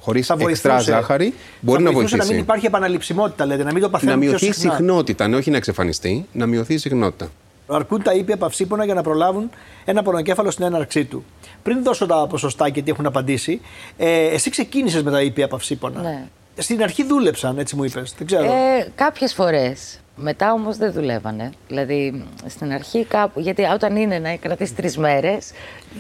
[0.08, 0.92] χωρίς Θα εξτρά βοηθούσε.
[0.92, 2.32] ζάχαρη, μπορεί θα να βοηθούσε βοηθήσει.
[2.32, 4.72] να μην υπάρχει επαναληψιμότητα, λέτε, να μην το να παθαίνουν πιο μειωθεί η συχνά.
[4.76, 7.32] συχνότητα, ναι, όχι να εξαφανιστεί, να μειωθεί η συχνότητα.
[7.68, 9.50] Αρκούν τα ήπια παυσίπονα για να προλάβουν
[9.86, 11.26] ένα πονοκέφαλο στην έναρξή του.
[11.64, 13.62] Πριν δώσω τα ποσοστά και τι έχουν απαντήσει,
[13.98, 16.02] ε, εσύ ξεκίνησες με τα ήπια παυσίπονα.
[16.02, 16.24] Ναι.
[16.58, 18.14] Στην αρχή δούλεψαν, έτσι μου είπες.
[18.18, 18.44] Δεν ξέρω.
[18.44, 20.00] Ε, κάποιες φορές.
[20.20, 21.50] Μετά όμως δεν δουλεύανε.
[21.68, 23.40] Δηλαδή, στην αρχή κάπου...
[23.40, 25.52] Γιατί όταν είναι να κρατήσει τρεις μέρες,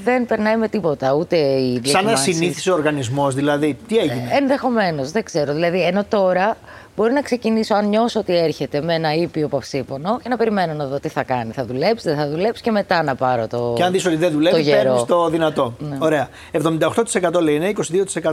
[0.03, 1.13] δεν περνάει με τίποτα.
[1.13, 2.35] Ούτε η Σαν να διακυμάνσεις.
[2.35, 3.77] συνήθισε ο οργανισμός, δηλαδή.
[3.87, 5.53] Τι έγινε; Ενδεχομένως, δεν ξέρω.
[5.53, 6.57] Δηλαδή, ενώ τώρα
[6.95, 10.85] μπορεί να ξεκινήσω, αν νιώσω ότι έρχεται με ένα ήπιο παυσίπονο και να περιμένω να
[10.85, 11.51] δω τι θα κάνει.
[11.51, 13.73] Θα δουλέψει, δεν θα δουλέψει και μετά να πάρω το.
[13.75, 14.81] και αν δεις ότι δεν το δουλεύει, γερό.
[14.83, 15.73] παίρνεις το δυνατό.
[15.79, 15.97] Ναι.
[15.99, 16.29] Ωραία.
[16.51, 17.69] 78% λέει ναι,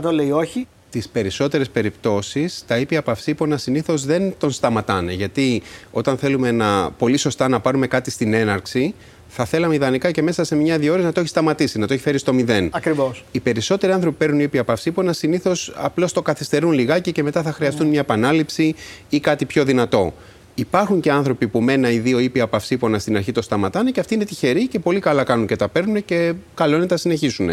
[0.01, 0.67] 22% λέει όχι.
[0.95, 5.13] Τις περισσότερες περιπτώσεις τα ήπια παυσίπονα συνήθως δεν τον σταματάνε.
[5.13, 8.93] Γιατί όταν θέλουμε να, πολύ σωστά να πάρουμε κάτι στην έναρξη,
[9.27, 12.01] θα θέλαμε ιδανικά και μέσα σε μια-δύο ώρες να το έχει σταματήσει, να το έχει
[12.01, 12.69] φέρει στο μηδέν.
[12.71, 13.25] Ακριβώς.
[13.31, 17.51] Οι περισσότεροι άνθρωποι που παίρνουν ήπια παυσίπονα συνήθως απλώς το καθυστερούν λιγάκι και μετά θα
[17.51, 18.75] χρειαστούν μια επανάληψη
[19.09, 20.13] ή κάτι πιο δυνατό.
[20.57, 23.99] Υπάρχουν και άνθρωποι που με ένα ή δύο ήπια παυσίπονα στην αρχή το σταματάνε και
[23.99, 26.97] αυτοί είναι τυχεροί και πολύ καλά κάνουν και τα παίρνουν και καλό είναι να τα
[26.97, 27.49] συνεχίσουν.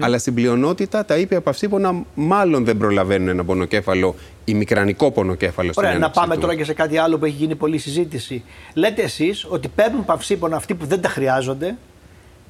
[0.00, 5.82] Αλλά στην πλειονότητα τα ήπια παυσίπονα μάλλον δεν προλαβαίνουν ένα πονοκέφαλο ή μικρανικό πονοκέφαλο στην
[5.82, 6.40] Ωραία, να έναρξη πάμε του.
[6.40, 8.42] τώρα και σε κάτι άλλο που έχει γίνει πολλή συζήτηση.
[8.74, 11.76] Λέτε εσείς ότι παίρνουν παυσίπονα αυτοί που δεν τα χρειάζονται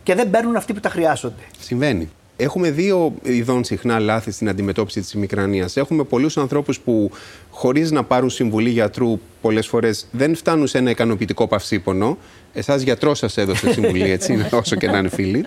[0.02, 1.42] και δεν παίρνουν αυτοί που τα χρειάζονται.
[1.60, 2.08] Συμβαίνει.
[2.40, 5.76] Έχουμε δύο ειδών συχνά λάθη στην αντιμετώπιση της ημικρανίας.
[5.76, 7.10] Έχουμε πολλούς ανθρώπους που
[7.50, 12.18] χωρίς να πάρουν συμβουλή γιατρού πολλές φορές δεν φτάνουν σε ένα ικανοποιητικό παυσίπονο.
[12.52, 15.44] Εσάς γιατρός σας έδωσε συμβουλή, έτσι, όσο και να είναι φίλοι.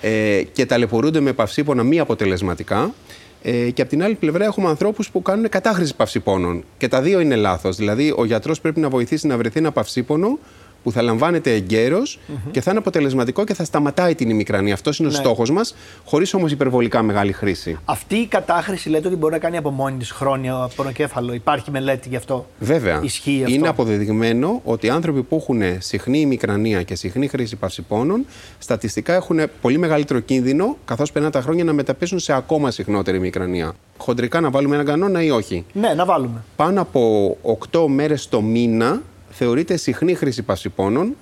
[0.00, 2.94] Ε, και ταλαιπωρούνται με παυσίπονα μη αποτελεσματικά.
[3.42, 6.64] Ε, και από την άλλη πλευρά έχουμε ανθρώπους που κάνουν κατάχρηση παυσιπώνων.
[6.78, 7.76] Και τα δύο είναι λάθος.
[7.76, 10.38] Δηλαδή, ο γιατρός πρέπει να βοηθήσει να βρεθεί ένα παυσίπονο
[10.82, 12.18] που θα λαμβάνεται εγκαίρως
[12.50, 14.74] και θα είναι αποτελεσματικό και θα σταματάει την ημικρανία.
[14.74, 15.16] Αυτός είναι ο Ναι.
[15.16, 17.78] στόχος μας, χωρίς όμως υπερβολικά μεγάλη χρήση.
[17.84, 21.32] Αυτή η κατάχρηση λέτε ότι μπορεί να κάνει από μόνη της χρόνια πονοκέφαλο.
[21.32, 23.00] Υπάρχει μελέτη γι' αυτό; Βέβαια.
[23.02, 28.26] Ισχύει αυτό; Είναι αποδεδειγμένο ότι οι άνθρωποι που έχουν συχνή ημικρανία και συχνή χρήση παυσιπώνων,
[28.58, 33.72] στατιστικά έχουν πολύ μεγαλύτερο κίνδυνο, καθώς περνάνε τα χρόνια, να μεταπέσουν σε ακόμα συχνότερη ημικρανία.
[33.98, 36.42] Χοντρικά να βάλουμε έναν κανόνα ή όχι; Ναι, να βάλουμε.
[36.56, 37.36] Πάνω από
[37.72, 39.02] 8 μέρες το μήνα
[39.38, 41.16] θεωρείται συχνή χρήση παυσιπώνων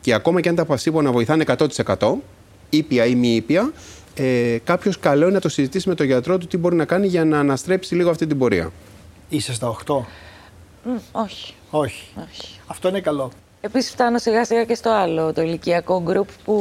[0.00, 2.12] και ακόμα και αν τα παυσίπονα βοηθάνε 100%,
[2.70, 3.72] ήπια ή μη ήπια,
[4.14, 7.06] ε, κάποιος καλό είναι να το συζητήσει με τον γιατρό του τι μπορεί να κάνει
[7.06, 8.72] για να αναστρέψει λίγο αυτή την πορεία.
[9.28, 10.04] Είσαι στα 8.
[10.84, 11.54] Μ, όχι.
[11.70, 12.08] Όχι.
[12.30, 12.58] όχι.
[12.66, 13.30] Αυτό είναι καλό.
[13.66, 16.54] Επίσης, φτάνω σιγά σιγά και στο άλλο, το ηλικιακό γκρουπ που.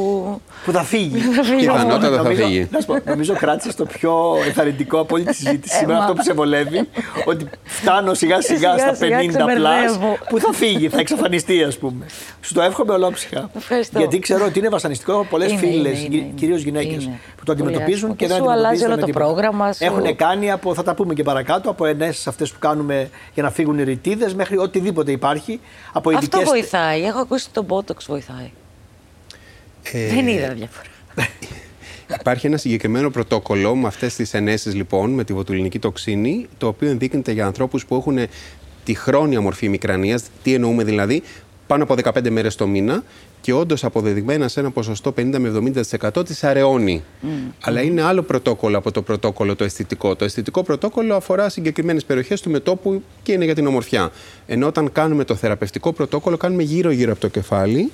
[0.66, 1.22] Που θα φύγει.
[1.58, 2.68] Πιθανότατα θα Νομίζω- φύγει.
[2.72, 6.04] να σου πω, νομίζω κράτησε το πιο ενθαρρυντικό από όλη τη συζήτηση σήμερα Ε, μα.
[6.04, 6.90] αυτό που σε βολεύει.
[7.26, 10.18] ότι φτάνω σιγά σιγά Σιγά στα σιγά 50 plus ξεμπερδεύω.
[10.30, 12.06] που θα φύγει, θα εξαφανιστεί ας πούμε.
[12.42, 13.50] Σου το εύχομαι ολόψυχα.
[13.56, 14.00] Ευχαριστώ.
[14.00, 15.12] Γιατί ξέρω ότι είναι βασανιστικό.
[15.12, 16.34] Έχω πολλές Είναι, φίλες, είναι, είναι, είναι.
[16.36, 17.20] κυρίως γυναίκες, Είναι.
[17.38, 18.16] που το Πολύ αντιμετωπίζουν άσχημο.
[18.16, 19.26] και Και δεν σου αλλάζει αντιμετωπίζουν όλο με το τίποτα.
[19.26, 19.84] πρόγραμμα σου.
[19.84, 23.50] Έχουν κάνει από, θα τα πούμε και παρακάτω, από ενέσεις αυτές που κάνουμε για να
[23.52, 25.60] φύγουν οι ρητίδες μέχρι οτιδήποτε υπάρχει.
[25.94, 26.60] Από Αυτό ειδικές-
[26.96, 27.10] βοηθάει.
[27.10, 28.52] Έχω ακούσει το Botox βοηθάει.
[29.84, 30.90] Ε, Δεν είδα διαφορά.
[32.20, 36.90] Υπάρχει ένα συγκεκριμένο πρωτόκολλο με αυτές τις ενέσεις λοιπόν, με τη βοτουλινική τοξίνη, το οποίο
[36.90, 38.20] ενδείκνυται για ανθρώπους που έχουν
[38.84, 40.24] τη χρόνια μορφή μικρανίας.
[40.44, 41.24] Τι εννοούμε δηλαδή,
[41.68, 43.04] πάνω από 15 μέρες το μήνα
[43.42, 45.74] και όντως αποδεδειγμένα σε ένα ποσοστό 50 με
[46.16, 47.04] 70% της αραιώνει.
[47.62, 50.16] Αλλά είναι άλλο πρωτόκολλο από το πρωτόκολλο το αισθητικό.
[50.16, 54.12] Το αισθητικό πρωτόκολλο αφορά συγκεκριμένες περιοχές του μετόπου και είναι για την ομορφιά.
[54.48, 57.92] Ενώ όταν κάνουμε το θεραπευτικό πρωτόκολλο, κάνουμε γύρω-γύρω από το κεφάλι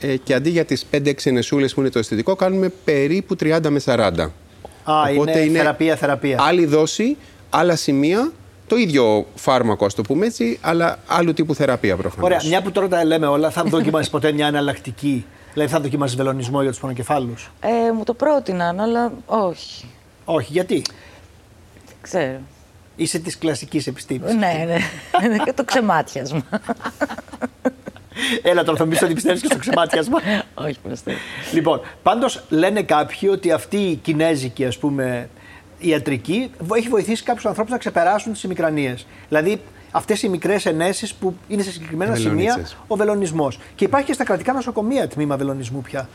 [0.00, 3.80] ε, και αντί για τις 5-6 ενεσούλες που είναι το αισθητικό, κάνουμε περίπου 30 με
[3.84, 4.28] 40.
[4.84, 6.38] Α, Οπότε είναι, είναι θεραπεία, θεραπεία.
[6.40, 7.16] Άλλη δόση,
[7.50, 8.32] άλλα σημεία,
[8.72, 12.24] το ίδιο φάρμακο, ας το πούμε έτσι, αλλά άλλου τύπου θεραπεία προφανώς.
[12.24, 16.16] Ωραία, μια που τώρα τα λέμε όλα, θα δοκιμάσεις ποτέ μια εναλλακτική; Δηλαδή, θα δοκιμάσεις
[16.16, 19.84] βελονισμό για τους πονοκεφάλους; Ε, μου το πρότειναν, αλλά όχι.
[20.24, 20.82] Όχι, γιατί;
[21.86, 22.38] Δεν ξέρω.
[22.96, 24.34] Είσαι της κλασικής επιστήμης.
[24.34, 24.64] ναι,
[25.28, 25.36] ναι.
[25.44, 26.42] και το ξεμάτιασμα.
[28.42, 30.18] Έλα τώρα θα μου πει ότι πιστεύει και στο ξεμάτιασμα.
[30.54, 31.16] όχι, πιστεύω.
[31.52, 35.28] λοιπόν, πάντως λένε κάποιοι ότι αυτή η κινέζικη ας πούμε
[35.82, 39.06] ιατρική έχει βοηθήσει κάποιους ανθρώπους να ξεπεράσουν τις ημικρανίες.
[39.28, 42.76] Δηλαδή αυτές οι μικρές ενέσεις που είναι σε συγκεκριμένα σημεία Βελονίτσες.
[42.86, 43.58] ο βελονισμός.
[43.74, 46.08] Και υπάρχει και στα κρατικά νοσοκομεία τμήμα βελονισμού πια.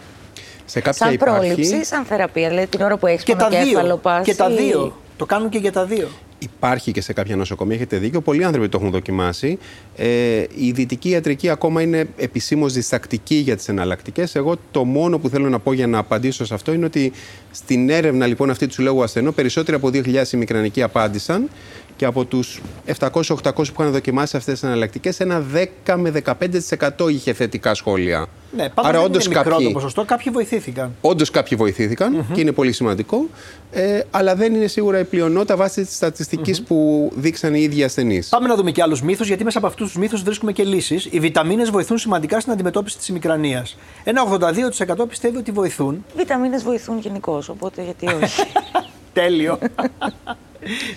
[0.65, 1.47] Σε κάποια Σαν υπάρχει.
[1.47, 2.49] πρόληψη, σαν θεραπεία.
[2.49, 3.97] Δηλαδή την ώρα που έχεις Και τα πονοκέφαλο δύο.
[3.97, 4.97] πας Και τα ή- δύο.
[5.17, 6.07] Το κάνουν και για τα δύο.
[6.39, 8.21] Υπάρχει και σε κάποια νοσοκομεία, έχετε δίκιο.
[8.21, 9.57] Πολλοί άνθρωποι το έχουν δοκιμάσει.
[9.95, 14.35] Ε, η δυτική ιατρική ακόμα είναι επισήμως διστακτική για τις εναλλακτικές.
[14.35, 17.11] Εγώ το μόνο που θέλω να πω για να απαντήσω σε αυτό είναι ότι
[17.51, 21.49] στην έρευνα λοιπόν αυτή του συλλόγου ασθενών, περισσότεροι από 2.000 ημικρανικοί απάντησαν
[21.97, 22.61] και από τους
[22.99, 23.19] 700-800
[23.53, 25.43] που είχαν δοκιμάσει αυτές τις εναλλακτικές, ένα
[25.85, 28.25] 10 με 15% είχε θετικά σχόλια.
[28.55, 29.65] Ναι, πάντως Άρα, δεν όντως είναι μικρό κάποιοι.
[29.67, 30.95] το ποσοστό, κάποιοι βοηθήθηκαν.
[31.01, 33.27] Όντως κάποιοι βοηθήθηκαν και είναι πολύ σημαντικό,
[33.71, 38.29] ε, αλλά δεν είναι σίγουρα η πλειονότητα βάσει της στατιστικη που δείξαν οι ίδιοι ασθενείς.
[38.29, 41.07] Πάμε να δούμε και άλλους μύθους, γιατί μέσα από αυτούς τους μύθους βρίσκουμε και λύσεις.
[41.11, 43.65] Οι βιταμίνες βοηθούν σημαντικά στην αντιμετώπιση της ημικρανία.
[44.03, 46.05] Ένα 82% πιστεύει ότι βοηθούν.
[46.15, 48.41] Βιταμίνες βοηθούν γενικώς, οπότε γιατί όχι.
[49.13, 49.59] Τέλειο.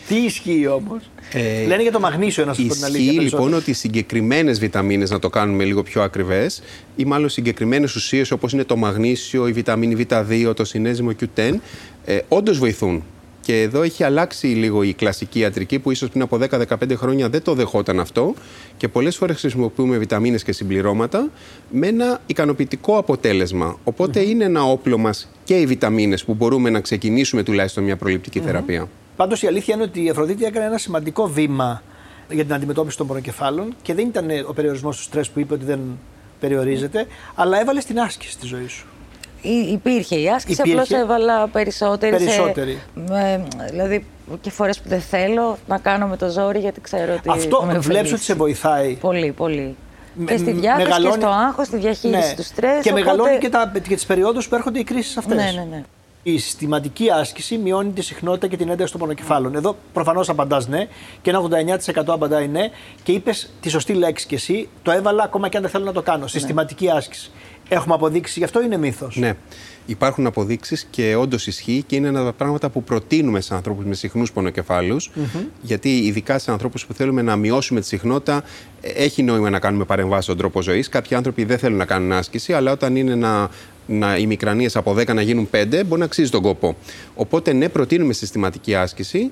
[0.09, 3.05] Τι ισχύει όμως; Ε, Λένε για το μαγνήσιο, να σας πω την αλήθεια.
[3.05, 3.45] Ισχύει περισσότερο.
[3.45, 6.63] λοιπόν ότι συγκεκριμένες βιταμίνες, να το κάνουμε λίγο πιο ακριβές,
[6.97, 11.61] ή μάλλον συγκεκριμένες ουσίες όπως είναι το μαγνήσιο, η βιταμίνη Β2, το συνέζυμο Q10,
[12.05, 13.05] ε, όντως βοηθούν.
[13.43, 17.43] Και εδώ έχει αλλάξει λίγο η κλασική ιατρική που ίσως πριν από 10-15 χρόνια δεν
[17.43, 18.35] το δεχόταν αυτό
[18.77, 21.31] και πολλές φορές χρησιμοποιούμε βιταμίνες και συμπληρώματα
[21.71, 23.79] με ένα ικανοποιητικό αποτέλεσμα.
[23.85, 28.41] Οπότε είναι ένα όπλο μας και οι βιταμίνες που μπορούμε να ξεκινήσουμε τουλάχιστον μια προληπτικη
[28.41, 28.89] θεραπεία.
[29.21, 31.83] Πάντως η αλήθεια είναι ότι η Αφροδίτη έκανε ένα σημαντικό βήμα
[32.31, 35.65] για την αντιμετώπιση των πονοκεφάλων και δεν ήταν ο περιορισμός του στρες που είπε ότι
[35.65, 35.81] δεν
[36.41, 38.87] περιορίζεται, αλλά έβαλε στην άσκηση στη ζωή σου.
[39.43, 40.81] Ή- Υπήρχε η άσκηση, Υπήρχε.
[40.81, 42.13] απλώ έβαλα περισσότερη.
[42.19, 42.81] σε- Περισσότερη.
[42.95, 44.07] με- δηλαδή
[44.41, 47.31] και φορές που δεν θέλω να κάνω με το ζόρι γιατί ξέρω ότι.
[47.31, 48.25] Αυτό θα με βλέπεις ότι ωφελήσει.
[48.25, 48.95] σε βοηθάει.
[49.01, 49.77] Πολύ, πολύ.
[50.15, 52.35] Με- και στη διάθεση μεγαλώνει- και στο άγχος, στη διαχείριση Ναι.
[52.37, 52.83] του στρες.
[52.83, 55.37] Και οπότε- μεγαλώνει και, τα, και τις περιόδους που έρχονται οι κρίσεις αυτές.
[55.37, 55.83] Ναι, ναι, ναι.
[56.23, 59.55] Η συστηματική άσκηση μειώνει τη συχνότητα και την ένταση των πονοκεφάλων.
[59.55, 60.89] Εδώ προφανώς απαντάς ναι
[61.23, 61.43] και ένα
[61.95, 62.71] 89% απαντάει ναι
[63.03, 64.69] και είπες τη σωστή λέξη κι εσύ.
[64.83, 66.27] Το έβαλα ακόμα και αν δεν θέλω να το κάνω.
[66.27, 67.31] Συστηματική άσκηση.
[67.69, 69.17] Έχουμε αποδείξεις γι' αυτό ή είναι μύθος.
[69.17, 69.35] Ναι.
[69.87, 73.85] Υπάρχουν αποδείξεις και όντως ισχύει και είναι ένα από τα πράγματα που προτείνουμε σε ανθρώπους
[73.85, 74.33] με συχνούς
[75.61, 78.43] Γιατί ειδικά σε ανθρώπους που θέλουμε να μειώσουμε τη συχνότητα,
[78.81, 80.89] ε, έχει νόημα να κάνουμε παρεμβάσεις στον τρόπο ζωής.
[80.89, 83.51] Κάποιοι άνθρωποι δεν θέλουν να κάνουν άσκηση, αλλά όταν είναι να,
[83.91, 86.77] να, οι μικρανίες από 10 να γίνουν 5, μπορεί να αξίζει τον κόπο.
[87.15, 89.31] Οπότε, ναι, προτείνουμε συστηματική άσκηση.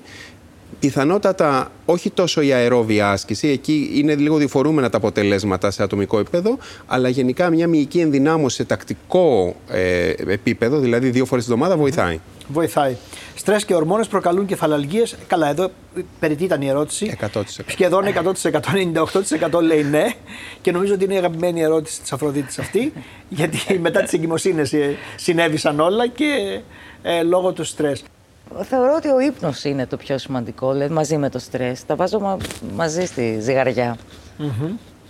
[0.79, 6.57] Πιθανότατα όχι τόσο η αερόβια άσκηση, εκεί είναι λίγο διφορούμενα τα αποτελέσματα σε ατομικό επίπεδο,
[6.85, 12.19] αλλά γενικά μια μυϊκή ενδυνάμωση σε τακτικό ε, επίπεδο, δηλαδή δύο φορές την εβδομάδα, βοηθάει.
[12.51, 12.95] Βοηθάει.
[13.35, 15.15] Στρες και ορμόνες προκαλούν κεφαλαλγίες.
[15.27, 15.69] Καλά, εδώ
[16.19, 17.17] περιττή ήταν η ερώτηση.
[17.33, 17.41] 100%.
[17.67, 18.59] Σχεδόν 100%,
[19.51, 20.05] 98% λέει ναι.
[20.61, 22.93] Και νομίζω ότι είναι η αγαπημένη ερώτηση της Αφροδίτης αυτή.
[23.29, 24.73] γιατί μετά τις εγκυμοσύνες
[25.15, 26.59] συνέβησαν όλα και
[27.01, 28.03] ε, λόγω του στρες.
[28.61, 31.85] Θεωρώ ότι ο ύπνος είναι το πιο σημαντικό, δηλαδή μαζί με το στρες.
[31.85, 32.37] Τα βάζω μα-
[32.75, 33.97] μαζί στη ζυγαριά.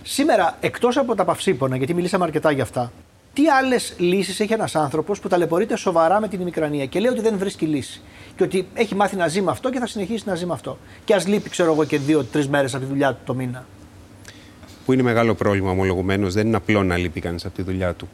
[0.02, 2.92] Σήμερα, εκτός από τα παυσίπονα, γιατί μιλήσαμε αρκετά για αυτά,
[3.32, 7.20] τι άλλες λύσεις έχει ένας άνθρωπος που ταλαιπωρείται σοβαρά με την ημικρανία και λέει ότι
[7.20, 8.00] δεν βρίσκει λύση.
[8.36, 10.78] Και ότι έχει μάθει να ζει με αυτό και θα συνεχίσει να ζει με αυτό.
[11.04, 13.66] Και ας λείπει, ξέρω εγώ, και δύο-τρεις μέρες από τη δουλειά του το μήνα.
[14.84, 18.08] Που είναι μεγάλο πρόβλημα ομολογουμένως, δεν είναι απλό να λείπει κανείς από τη δουλειά του.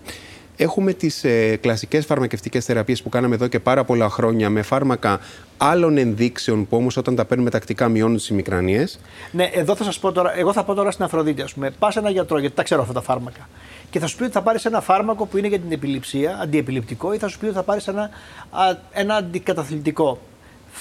[0.57, 5.21] Έχουμε τις ε, κλασικές φαρμακευτικές θεραπείες που κάναμε εδώ και πάρα πολλά χρόνια με φάρμακα
[5.59, 8.99] άλλων ενδείξεων που όμως όταν τα παίρνουμε τακτικά μειώνουν τις ημικρανίες.
[9.33, 11.71] Ναι, εδώ θα σας πω τώρα, εγώ θα πω τώρα στην Αφροδίτη, ας πούμε.
[11.79, 13.49] Πας σε ένα γιατρό, γιατί τα ξέρω αυτά τα φάρμακα.
[13.90, 17.12] Και θα σου πει ότι θα πάρεις ένα φάρμακο που είναι για την επιληψία, αντιεπιληπτικό,
[17.12, 18.03] ή θα σου πει ότι θα πάρεις ένα,
[18.51, 20.19] α, ένα αντικαταθλιπτικό.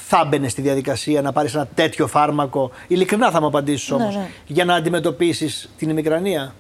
[0.08, 4.22] Θα μπαινε στη διαδικασία να πάρεις ένα τέτοιο φάρμακο, ειλικρινά θα μου απαντήσεις όμως, Ναι,
[4.22, 4.28] ναι.
[4.48, 6.54] για να αντιμετωπίσεις την ημικρανία.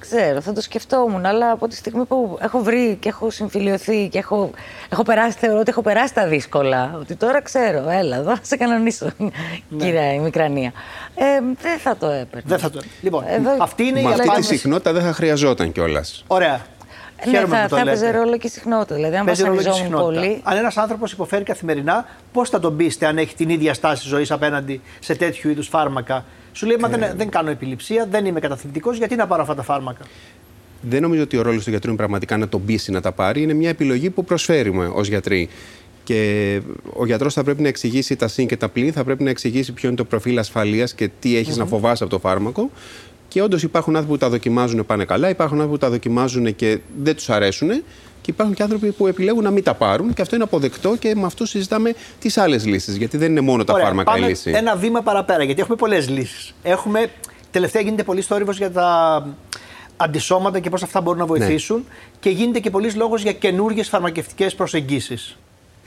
[0.00, 1.26] Δεν δεν ξέρω, θα το σκεφτόμουν.
[1.26, 4.50] Αλλά από τη στιγμή που έχω βρει και έχω συμφιλειωθεί και έχω,
[4.88, 6.96] έχω περάσει, θεωρώ ότι έχω περάσει τα δύσκολα.
[7.00, 9.28] Ότι τώρα ξέρω, έλα εδώ, σε κανονίσω, ναι.
[9.78, 10.72] κυρία η Μικρανία.
[11.14, 11.24] Ε,
[11.62, 12.48] δεν θα το έπαιρνα.
[12.48, 15.72] Δεν θα το Λοιπόν, εδώ, αυτή είναι με η αυτή τη συχνότητα δεν θα χρειαζόταν
[15.72, 16.24] κιόλας.
[16.26, 16.60] Ωραία.
[17.26, 18.94] Ναι, θα, θα έπαιζε ρόλο και η συχνότητα.
[18.94, 20.40] Δηλαδή, αν βασανιζόμουν πολύ.
[20.42, 24.30] Αν ένας άνθρωπος υποφέρει καθημερινά, πώς θα τον πείστε αν έχει την ίδια στάση ζωής
[24.30, 26.24] απέναντι σε τέτοιου είδους φάρμακα;
[26.58, 27.14] Σου λέει, Μα δεν, ε.
[27.16, 30.04] δεν κάνω επιληψία, δεν είμαι καταθλιπτικός, γιατί να πάρω αυτά τα φάρμακα;
[30.80, 33.42] Δεν νομίζω ότι ο ρόλος του γιατρού είναι πραγματικά να τον πείσει να τα πάρει.
[33.42, 35.48] Είναι μια επιλογή που προσφέρουμε ως γιατροί.
[36.04, 36.60] Και
[36.92, 39.72] ο γιατρός θα πρέπει να εξηγήσει τα συν και τα πλήν, θα πρέπει να εξηγήσει
[39.72, 42.70] ποιο είναι το προφίλ ασφαλείας και τι έχεις να φοβάσαι από το φάρμακο.
[43.28, 46.78] Και όντως υπάρχουν άνθρωποι που τα δοκιμάζουν πάνε καλά, υπάρχουν άνθρωποι που τα δοκιμάζουν και
[47.02, 47.70] δεν τους αρέσουν.
[48.20, 51.14] Και υπάρχουν και άνθρωποι που επιλέγουν να μην τα πάρουν και αυτό είναι αποδεκτό και
[51.14, 52.96] με αυτό συζητάμε τις άλλες λύσεις.
[52.96, 54.50] Γιατί δεν είναι μόνο τα Ωραία, φάρμακα πάμε η λύση.
[54.50, 56.54] Ένα βήμα παραπέρα, γιατί έχουμε πολλές λύσεις.
[56.62, 57.10] Έχουμε,
[57.50, 59.26] τελευταία γίνεται πολύ θόρυβο για τα
[59.96, 61.38] αντισώματα και πώς αυτά μπορούν να ναι.
[61.38, 61.76] βοηθήσουν.
[61.76, 61.82] Ναι.
[62.20, 65.36] Και γίνεται και πολλής λόγος για καινούργιες φαρμακευτικές προσεγγίσεις.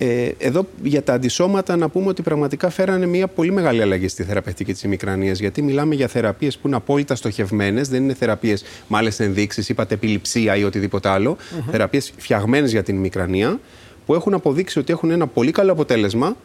[0.03, 4.23] Ε, εδώ για τα αντισώματα να πούμε ότι πραγματικά φέρανε μια πολύ μεγάλη αλλαγή στη
[4.23, 5.39] θεραπευτική της ημικρανίας.
[5.39, 9.93] Γιατί μιλάμε για θεραπείες που είναι απόλυτα στοχευμένες, δεν είναι θεραπείες με άλλε ενδείξεις, είπατε
[9.93, 11.37] επιληψία ή οτιδήποτε άλλο.
[11.37, 11.71] Mm-hmm.
[11.71, 13.59] Θεραπείες φτιαγμένες για την ημικρανία,
[14.05, 16.35] που έχουν αποδείξει ότι έχουν ένα πολύ καλό αποτέλεσμα.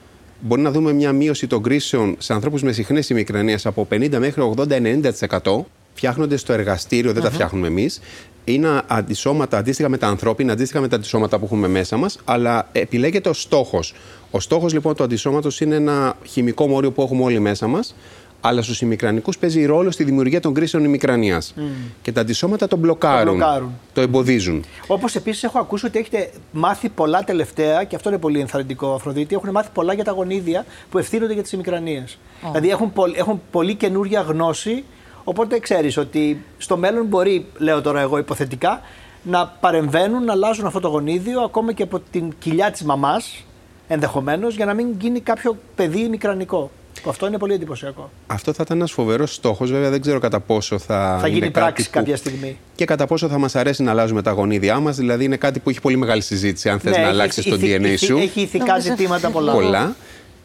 [0.41, 4.55] Μπορεί να δούμε μια μείωση των κρίσεων σε ανθρώπους με συχνές ημικρανίες από 50 μέχρι
[4.57, 5.65] 80-90%.
[5.95, 8.01] Φτιάχνονται στο εργαστήριο, δεν τα φτιάχνουμε εμείς
[8.49, 12.69] είναι αντισώματα αντίστοιχα με τα ανθρώπινα, αντίστοιχα με τα αντισώματα που έχουμε μέσα μας, αλλά
[12.73, 13.95] επιλέγεται ο στόχος.
[14.31, 17.95] Ο στόχος λοιπόν του αντισώματος είναι ένα χημικό μόριο που έχουμε όλοι μέσα μας,
[18.41, 21.55] αλλά στους ημικρανικούς παίζει ρόλο στη δημιουργία των κρίσεων ημικρανίας.
[21.57, 21.61] Mm.
[22.03, 24.65] Και τα αντισώματα τον μπλοκάρουν, το, το εμποδίζουν.
[24.87, 29.35] Όπως επίσης έχω ακούσει ότι έχετε μάθει πολλά τελευταία, και αυτό είναι πολύ ενθαρρυντικό, Αφροδίτη,
[29.35, 32.19] έχουν μάθει πολλά για τα γονίδια που ευθύνονται για τις ημικρανίες.
[32.43, 32.47] Oh.
[32.47, 34.85] Δηλαδή έχουν, έχουν πολύ καινούργια γνώση
[35.29, 38.81] Οπότε ξέρεις ότι στο μέλλον μπορεί, λέω τώρα εγώ υποθετικά,
[39.23, 43.45] να παρεμβαίνουν, να αλλάζουν αυτό το γονίδιο ακόμα και από την κοιλιά της μαμάς,
[43.89, 46.71] ενδεχομένως, για να μην γίνει κάποιο παιδί μικρανικό.
[47.09, 48.11] Αυτό είναι πολύ εντυπωσιακό.
[48.27, 49.71] Αυτό θα ήταν ένας φοβερός στόχος.
[49.71, 51.19] Βέβαια, δεν ξέρω κατά πόσο θα.
[51.21, 51.91] Θα γίνει πράξη που...
[51.93, 52.59] κάποια στιγμή.
[52.75, 54.97] Και κατά πόσο θα μας αρέσει να αλλάζουμε τα γονίδια μας.
[54.97, 57.95] Δηλαδή, είναι κάτι που έχει πολύ μεγάλη συζήτηση, αν θες ναι, να αλλάξεις το DNA
[57.99, 58.17] σου.
[58.17, 59.53] Έχει ηθικά ζητήματα πολλά.
[59.53, 59.97] πολλά.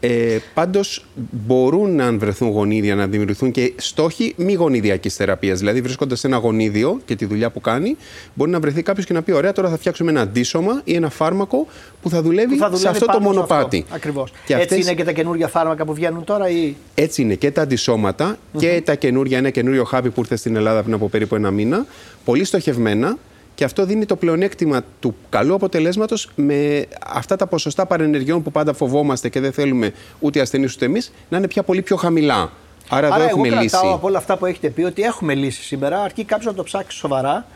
[0.04, 5.58] Ε, Πάντως μπορούν να βρεθούν γονίδια να δημιουργηθούν και στόχοι μη γονιδιακής θεραπείας.
[5.58, 7.96] Δηλαδή, βρίσκοντας ένα γονίδιο και τη δουλειά που κάνει,
[8.34, 11.10] μπορεί να βρεθεί κάποιος και να πει: Ωραία, τώρα θα φτιάξουμε ένα αντίσωμα ή ένα
[11.10, 11.66] φάρμακο
[12.02, 13.84] που θα δουλεύει, θα δουλεύει σε αυτό το μονοπάτι.
[13.90, 14.32] Ακριβώς.
[14.42, 14.78] Έτσι αυτές...
[14.78, 16.74] είναι και τα καινούργια φάρμακα που βγαίνουν τώρα, ή.
[16.94, 19.38] Έτσι είναι και τα αντισωματα και τα καινούργια.
[19.38, 21.86] Ένα καινούριο χάπι που ήρθε στην Ελλάδα πριν από περίπου ένα μήνα.
[22.24, 23.18] Πολύ στοχευμένα
[23.54, 28.72] και αυτό δίνει το πλεονέκτημα του καλού αποτελέσματος με αυτά τα ποσοστά παρενεργειών που πάντα
[28.72, 32.52] φοβόμαστε και δεν θέλουμε ούτε οι ασθενείς ούτε εμείς να είναι πια πολύ πιο χαμηλά.
[32.88, 33.76] Άρα, Άρα εδώ έχουμε εγώ λύση.
[33.76, 36.96] από όλα αυτά που έχετε πει ότι έχουμε λύση σήμερα, αρκεί κάποιος να το ψάξει
[36.96, 37.46] σοβαρά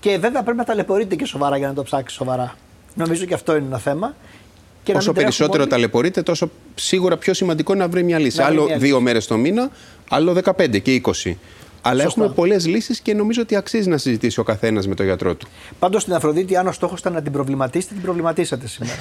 [0.00, 2.54] και βέβαια πρέπει να ταλαιπωρείτε και σοβαρά για να το ψάξει σοβαρά.
[2.94, 4.14] Νομίζω και αυτό είναι ένα θέμα.
[4.82, 8.38] Και Όσο περισσότερο ταλαιπωρείτε, τόσο σίγουρα πιο σημαντικό είναι να βρει μια λύση.
[8.38, 9.70] Να άλλο δύο μέρες το μήνα,
[10.08, 11.34] άλλο 15 και 20.
[11.82, 12.22] Αλλά Σωστό.
[12.22, 15.48] έχουμε πολλές λύσεις και νομίζω ότι αξίζει να συζητήσει ο καθένας με τον γιατρό του.
[15.78, 18.98] Πάντως στην Αφροδίτη, αν ο στόχος ήταν να την προβληματίσετε, την προβληματίσατε σήμερα.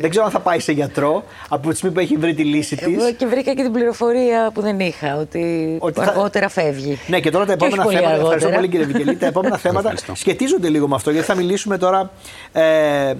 [0.00, 2.76] δεν ξέρω αν θα πάει σε γιατρό από τη στιγμή που έχει βρει τη λύση
[2.76, 3.14] της.
[3.16, 6.06] Και βρήκα και την πληροφορία που δεν είχα, ότι, ότι θα...
[6.06, 6.98] αργότερα φεύγει.
[7.06, 7.98] Ναι, και τώρα τα επόμενα θέματα.
[7.98, 8.22] Αργότερα.
[8.22, 9.16] Ευχαριστώ πολύ, κύριε Βικελή.
[9.16, 12.10] τα επόμενα θέματα σχετίζονται λίγο με αυτό, γιατί θα μιλήσουμε τώρα
[12.52, 12.62] ε,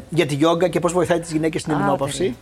[0.08, 2.36] για τη γιόγκα και πώς βοηθάει τις γυναίκες στην εμεινόπαυση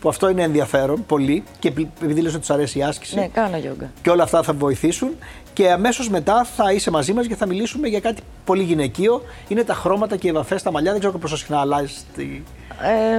[0.00, 1.68] που αυτό είναι ενδιαφέρον πολύ και
[2.02, 3.14] επειδή λες ότι τους αρέσει η άσκηση.
[3.14, 3.90] Ναι, κάνω γιόγκα.
[4.02, 5.10] Και όλα αυτά θα βοηθήσουν.
[5.52, 9.22] Και αμέσως μετά θα είσαι μαζί μας και θα μιλήσουμε για κάτι πολύ γυναικείο.
[9.48, 10.90] Είναι τα χρώματα και οι βαφέ στα μαλλιά.
[10.90, 11.94] Δεν ξέρω πόσο συχνά αλλάζει.
[12.16, 12.42] Τη...
[12.82, 13.16] Ε,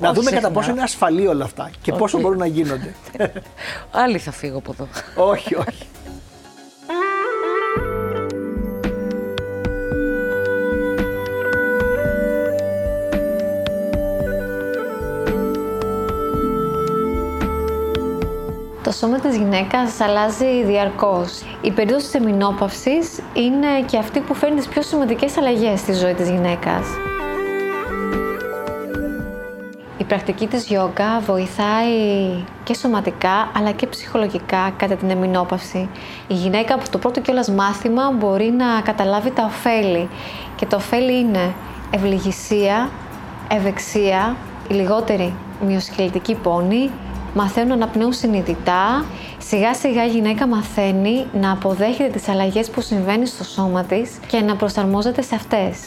[0.00, 0.40] να δούμε συχνά.
[0.40, 1.98] κατά πόσο είναι ασφαλή όλα αυτά και okay.
[1.98, 2.94] πόσο μπορούν να γίνονται.
[3.90, 4.88] Άλλοι θα φύγω από εδώ.
[5.30, 5.86] όχι, όχι.
[18.84, 21.42] Το σώμα της γυναίκας αλλάζει διαρκώς.
[21.60, 26.14] Η περίοδος της εμεινόπαυσης είναι και αυτή που φέρνει τις πιο σημαντικές αλλαγές στη ζωή
[26.14, 26.86] της γυναίκας.
[29.98, 31.94] Η πρακτική της γιόγκα βοηθάει
[32.64, 35.88] και σωματικά αλλά και ψυχολογικά κατά την εμεινόπαυση.
[36.26, 40.08] Η γυναίκα από το πρώτο κιόλας μάθημα μπορεί να καταλάβει τα ωφέλη
[40.56, 41.54] και το ωφέλη είναι
[41.90, 42.88] ευληγησία,
[43.48, 44.36] ευεξία,
[44.68, 45.34] η λιγότερη
[45.66, 46.90] μειοσκελετική πόνη,
[47.34, 49.04] μαθαίνω να αναπνέουν συνειδητά.
[49.38, 54.40] Σιγά σιγά η γυναίκα μαθαίνει να αποδέχεται τις αλλαγές που συμβαίνει στο σώμα της και
[54.40, 55.78] να προσαρμόζεται σε αυτές.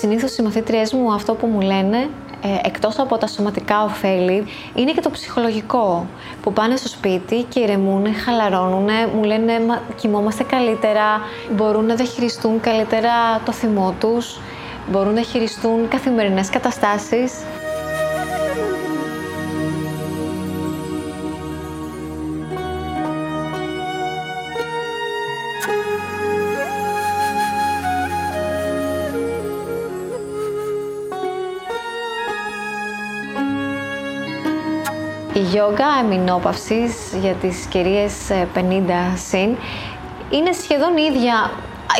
[0.00, 2.08] Συνήθως οι μαθήτριές μου αυτό που μου λένε
[2.42, 6.06] ε, εκτός από τα σωματικά ωφέλη, είναι και το ψυχολογικό.
[6.42, 9.52] Που πάνε στο σπίτι και ηρεμούν, χαλαρώνουν, μου λένε
[9.96, 11.20] κοιμόμαστε καλύτερα,
[11.56, 14.38] μπορούν να διαχειριστούν καλύτερα το θυμό τους,
[14.90, 17.32] μπορούν να χειριστούν καθημερινές καταστάσεις.
[35.52, 38.12] Γιόγκα εμεινόπαυσης για τις κυρίες
[38.54, 39.56] 50 ε, συν
[40.30, 41.50] είναι σχεδόν ίδια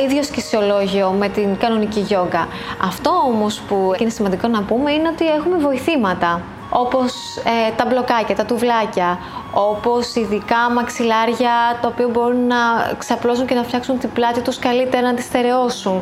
[0.04, 2.48] ίδιος σκησιολόγιο με την κανονική γιόγκα.
[2.84, 8.34] Αυτό όμως που είναι σημαντικό να πούμε είναι ότι έχουμε βοηθήματα όπως ε, τα μπλοκάκια,
[8.34, 9.18] τα τουβλάκια,
[9.52, 12.56] όπως ειδικά μαξιλάρια τα οποία μπορούν να
[12.98, 16.00] ξαπλώσουν και να φτιάξουν την πλάτη τους καλύτερα, να τη στερεώσουν.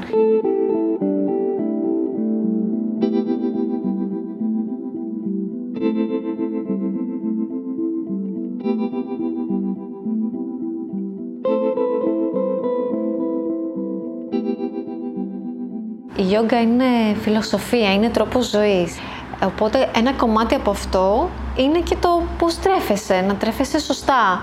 [16.17, 16.85] Η γιόγκα είναι
[17.21, 18.99] φιλοσοφία, είναι τρόπος ζωής.
[19.45, 24.41] Οπότε ένα κομμάτι από αυτό είναι και το πώς τρέφεσαι, να τρέφεσαι σωστά.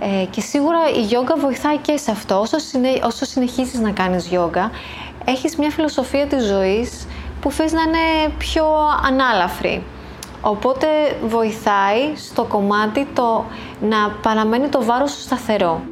[0.00, 2.40] Ε, και σίγουρα η γιόγκα βοηθάει και σε αυτό.
[2.40, 2.88] Όσο, συνε...
[3.02, 4.70] όσο συνεχίζεις να κάνεις γιόγκα,
[5.24, 7.06] έχεις μια φιλοσοφία της ζωής
[7.40, 8.64] που θες να είναι πιο
[9.06, 9.82] ανάλαφρη.
[10.46, 10.86] Οπότε
[11.26, 13.44] βοηθάει στο κομμάτι το
[13.80, 15.82] να παραμένει το βάρος σου σταθερό.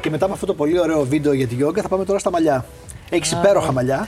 [0.00, 2.30] Και μετά από αυτό το πολύ ωραίο βίντεο για τη γιόγκα θα πάμε τώρα στα
[2.30, 2.64] μαλλιά.
[3.10, 4.06] Έχεις υπέροχα μαλλιά.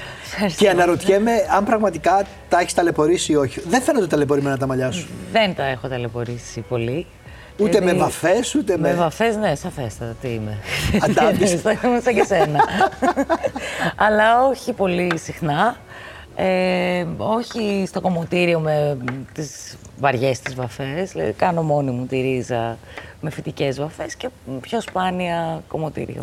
[0.57, 3.61] Και αναρωτιέμαι αν πραγματικά τα έχεις ταλαιπωρήσει ή όχι.
[3.69, 5.09] Δεν φαίνονται ταλαιπωρημένα τα μαλλιά σου.
[5.33, 7.07] Δεν τα έχω ταλαιπωρήσει πολύ.
[7.59, 8.89] Ούτε με βαφές, ούτε με.
[8.89, 10.17] Με βαφές, ναι, σαφέστατα.
[10.21, 10.59] Τι είμαι.
[11.01, 11.51] Αντάβει.
[11.85, 12.65] Είμαι σαν και σένα.
[14.07, 15.77] Αλλά όχι πολύ συχνά.
[16.37, 18.97] Ε, όχι στο κομμωτήριο με
[19.33, 22.79] τις βαριές τις βαφές, δηλαδή κάνω μόνη μου τη ρίζα
[23.21, 24.29] με φυτικές βαφές και
[24.61, 26.23] πιο σπάνια κομμωτήριο.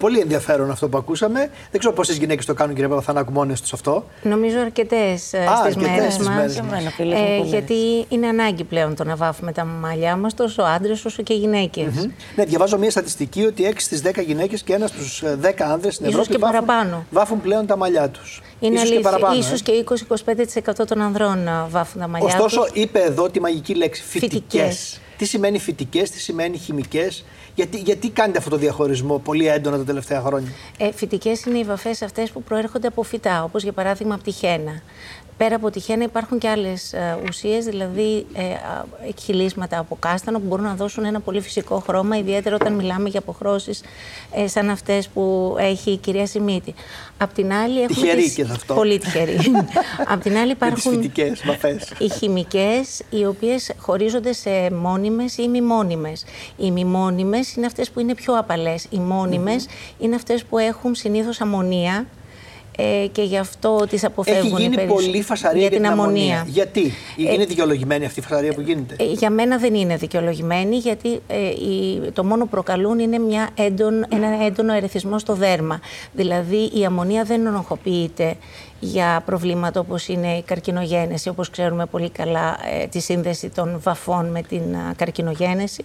[0.00, 1.50] Πολύ ενδιαφέρον αυτό που ακούσαμε.
[1.70, 4.04] Δεν ξέρω πόσες γυναίκες το κάνουν, κύριε Παπαθανάκου, μόνες τους αυτό.
[4.22, 5.20] Νομίζω αρκετές
[5.60, 6.56] στις μέρες μας.
[6.98, 7.74] Ε, γιατί
[8.08, 11.86] είναι ανάγκη πλέον το να βάφουμε τα μαλλιά μας, τόσο άντρες όσο και γυναίκες.
[11.96, 12.10] Mm-hmm.
[12.36, 16.06] Ναι, διαβάζω μια στατιστική ότι 6 στις 10 γυναίκες και ένας στους 10 άνδρες στην
[16.06, 17.04] Ευρώπη και βάφουν, παραπάνω.
[17.10, 18.42] βάφουν πλέον τα μαλλιά τους.
[18.60, 19.28] Είναι ίσως αλήθεια.
[19.32, 19.62] Και ίσως ε.
[19.62, 19.84] και
[20.82, 22.44] 20-25% των ανδρών βάφουν τα μαλλιά του.
[22.44, 22.82] Ωστόσο, τους.
[22.82, 25.00] είπε εδώ τη μαγική λέξη φυτικές.
[25.20, 27.24] Τι σημαίνει φυτικές, τι σημαίνει χημικές.
[27.54, 31.64] Γιατί, γιατί κάνετε αυτό το διαχωρισμό πολύ έντονα τα τελευταία χρόνια; Ε, Φυτικές είναι οι
[31.64, 34.82] βαφές αυτές που προέρχονται από φυτά, όπως για παράδειγμα από τη χένα.
[35.40, 36.94] Πέρα από τη χένα υπάρχουν και άλλες
[37.28, 38.42] ουσίες, δηλαδή ε,
[39.08, 43.18] εκχυλίσματα από κάστανο που μπορούν να δώσουν ένα πολύ φυσικό χρώμα, ιδιαίτερα όταν μιλάμε για
[43.18, 43.82] αποχρώσεις
[44.34, 46.74] ε, σαν αυτές που έχει η κυρία Σιμίτη.
[47.18, 48.00] Απ' την άλλη έχουμε.
[48.00, 48.34] Τυχερή τις...
[48.34, 48.74] και σε αυτό.
[48.74, 49.36] Πολύ τυχερή.
[50.12, 51.12] Απ' την άλλη υπάρχουν.
[51.98, 56.24] Οι χημικές, οι οποίες χωρίζονται σε μόνιμες ή μη μόνιμες.
[56.56, 58.86] Οι μη μόνιμες είναι αυτές που είναι πιο απαλές.
[58.90, 59.66] Οι μόνιμες
[59.98, 62.06] είναι αυτές που έχουν συνήθως αμμονία
[62.80, 64.52] ε, και γι' αυτό τις αποφεύγουν.
[64.52, 66.44] Έχει γίνει πολύ φασαρία για την αμμονία.
[66.48, 66.92] Γιατί;
[67.28, 71.20] Ε, είναι δικαιολογημένη αυτή η φασαρία που γίνεται; Ε, για μένα δεν είναι δικαιολογημένη, γιατί
[71.26, 75.80] ε, η, το μόνο που προκαλούν είναι μια έντον, ένα έντονο ερεθισμό στο δέρμα.
[76.12, 78.36] Δηλαδή η αμμονία δεν ενοχοποιείται
[78.80, 84.30] για προβλήματα όπως είναι η καρκινογένεση, όπως ξέρουμε πολύ καλά ε, τη σύνδεση των βαφών
[84.30, 84.62] με την
[84.96, 85.84] καρκινογένεση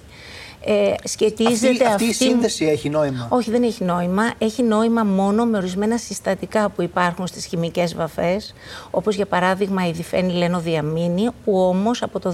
[0.68, 4.32] ε, σχετίζεται αυτή, αυτή, η σύνδεση έχει νόημα; Όχι, δεν έχει νόημα.
[4.38, 8.54] Έχει νόημα μόνο με ορισμένα συστατικά που υπάρχουν στις χημικές βαφές,
[8.92, 12.34] όπως για παράδειγμα η διφένη λενοδιαμίνη, που όμως από το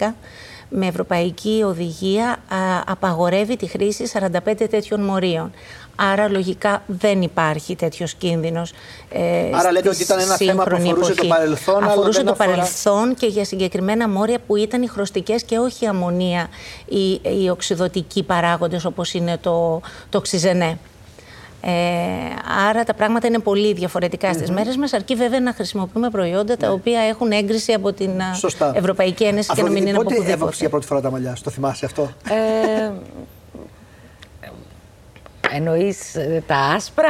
[0.00, 0.14] 2012
[0.68, 2.36] με ευρωπαϊκή οδηγία α,
[2.86, 5.52] απαγορεύει τη χρήση 45 τέτοιων μορίων.
[5.96, 8.72] Άρα λογικά δεν υπάρχει τέτοιος κίνδυνος.
[9.10, 11.20] Ε, Άρα λέτε ότι ήταν ένα θέμα που αφορούσε εποχή.
[11.20, 11.84] το παρελθόν.
[11.84, 12.50] Αφορούσε το αφορά...
[12.50, 16.48] παρελθόν και για συγκεκριμένα μόρια που ήταν οι χρωστικές και όχι η αμμονία,
[16.88, 20.78] οι, οι οξυδοτικοί παράγοντες όπως είναι το, το ξυζενέ.
[21.66, 21.70] Ε,
[22.68, 24.34] άρα τα πράγματα είναι πολύ διαφορετικά mm-hmm.
[24.34, 26.72] στις μέρες μας, αρκεί βέβαια να χρησιμοποιούμε προϊόντα τα ναι.
[26.72, 28.72] οποία έχουν έγκριση από την Σωστά.
[28.74, 31.50] Ευρωπαϊκή Ένωση και να μην είναι από πότε έβαψε για πρώτη φορά τα μαλλιά το
[31.50, 32.92] θυμάσαι αυτό; Ε,
[35.56, 37.08] Εννοείς ε, τα άσπρα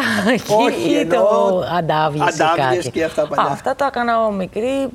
[0.67, 2.91] Όχι, ή το αντάβιες ή κάτι.
[2.91, 3.53] και αυτά παλιά.
[3.53, 4.89] αυτά τα έκανα μικρή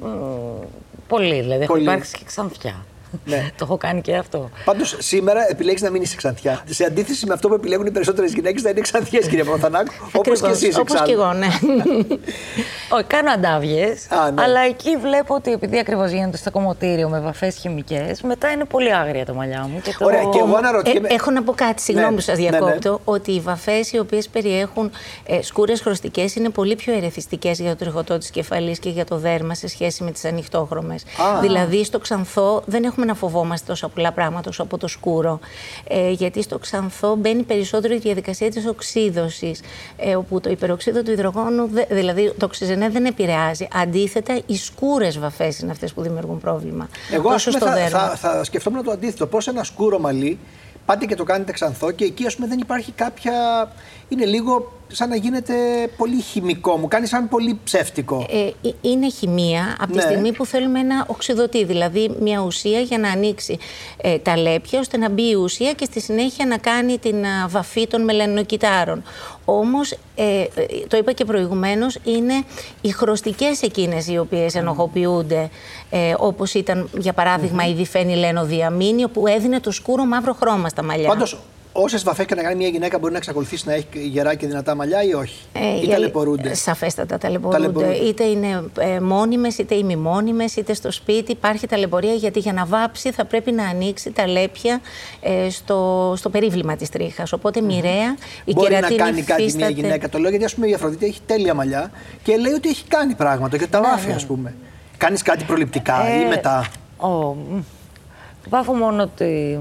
[1.07, 2.86] πολύ, δηλαδή έχω υπάρξει και ξανθιά.
[3.26, 3.49] Ναι.
[3.57, 4.49] το έχω κάνει και αυτό.
[4.66, 6.64] Πάντως σήμερα επιλέγεις να μην είσαι ξανθιά.
[6.70, 9.93] Σε αντίθεση με αυτό που επιλέγουν οι περισσότερες γυναίκες να είναι ξανθιές, κύριε Παπαθανάκου.
[10.20, 11.47] Όπως και εσείς Όπως και εγώ, ναι.
[12.95, 14.07] Όχι, κάνω αντάβιες.
[14.10, 14.43] Ναι.
[14.43, 18.93] Αλλά εκεί βλέπω ότι επειδή ακριβώς γίνεται στο κομμωτήριο με βαφές χημικές, μετά είναι πολύ
[18.93, 19.82] άγρια τα μαλλιά μου.
[19.82, 20.05] Και το...
[20.05, 21.07] Ωραία, και εγώ αναρωτιέμαι.
[21.07, 22.16] Ε, έχω να πω κάτι, συγγνώμη ναι.
[22.16, 23.01] που σας διακόπτω, ναι, ναι.
[23.03, 24.91] ότι οι βαφές οι οποίες περιέχουν
[25.26, 29.18] ε, σκούρες χρωστικές είναι πολύ πιο ερεθιστικές για το τριχωτό της κεφαλής και για το
[29.18, 31.03] δέρμα σε σχέση με τις ανοιχτόχρωμες.
[31.41, 35.39] Δηλαδή στο ξανθό δεν έχουμε να φοβόμαστε τόσα πολλά πράγματα όσο από το σκούρο.
[35.87, 39.61] Ε, γιατί στο ξανθό μπαίνει περισσότερο η διαδικασία της οξύδωσης,
[39.97, 43.67] ε, όπου το υπεροξίδο του υδρογόνου, δηλαδή το οξυζενέ δεν επηρεάζει.
[43.73, 46.89] Αντίθετα, οι σκούρες βαφές είναι αυτές που δημιουργούν πρόβλημα.
[47.11, 47.99] Εγώ στο θα, δέρμα.
[47.99, 49.27] θα, θα σκεφτόμουν το αντίθετο.
[49.27, 50.39] Πώς ένα σκούρο μαλλί
[50.85, 53.33] πάτε και το κάνετε ξανθό και εκεί ας πούμε δεν υπάρχει κάποια...
[54.07, 55.53] Είναι λίγο σαν να γίνεται
[55.97, 58.25] πολύ χημικό, μου κάνει σαν πολύ ψεύτικο.
[58.29, 60.01] Ε, ε είναι χημεία από τη ναι.
[60.01, 63.57] στιγμή που θέλουμε ένα οξυδωτή, δηλαδή μια ουσία για να ανοίξει
[64.01, 67.87] ε, τα λέπια ώστε να μπει η ουσία και στη συνέχεια να κάνει την βαφή
[67.87, 69.03] των μελανοκυτάρων.
[69.45, 70.45] Όμως, ε,
[70.87, 72.43] το είπα και προηγουμένως, είναι
[72.81, 75.49] οι χρωστικές εκείνες οι οποίες ενοχοποιούνται,
[75.89, 77.69] ε, όπως ήταν για παράδειγμα mm-hmm.
[77.69, 81.07] η διφένη λένο διαμήνιο που έδινε το σκούρο μαύρο χρώμα στα μαλλιά.
[81.07, 81.39] Πάντως,
[81.72, 84.76] Όσες βαφές και να κάνει μια γυναίκα μπορεί να εξακολουθήσει να έχει γερά και δυνατά
[84.76, 87.61] μαλλιά ή όχι; Ε, ή ταλαιπωρούνται; Σαφέστατα ταλαιπωρούνται.
[87.61, 87.95] ταλαιπωρούνται.
[87.95, 91.32] Είτε είναι ε, μόνιμες είτε ημιμόνιμες, είτε στο σπίτι.
[91.32, 94.82] Υπάρχει ταλαιπωρία γιατί για να βάψει θα πρέπει να ανοίξει τα λέπια
[95.22, 97.34] ε, στο, στο περίβλημα της τρίχας.
[97.34, 100.09] Οπότε μοιραία η Μπορεί να κάνει κάτι μια γυναίκα.
[100.09, 101.91] Το λέω γιατί ας πούμε η Αφροδίτη έχει τέλεια μαλλιά
[102.24, 104.28] και λέει ότι έχει κάνει πράγματα και τα ναι, βάφει, ας ναι.
[104.28, 104.55] πούμε.
[104.97, 106.65] Κάνεις κάτι προληπτικά ή ε, μετά;
[107.01, 107.36] Oh.
[108.49, 109.57] Βάφω μόνο τη,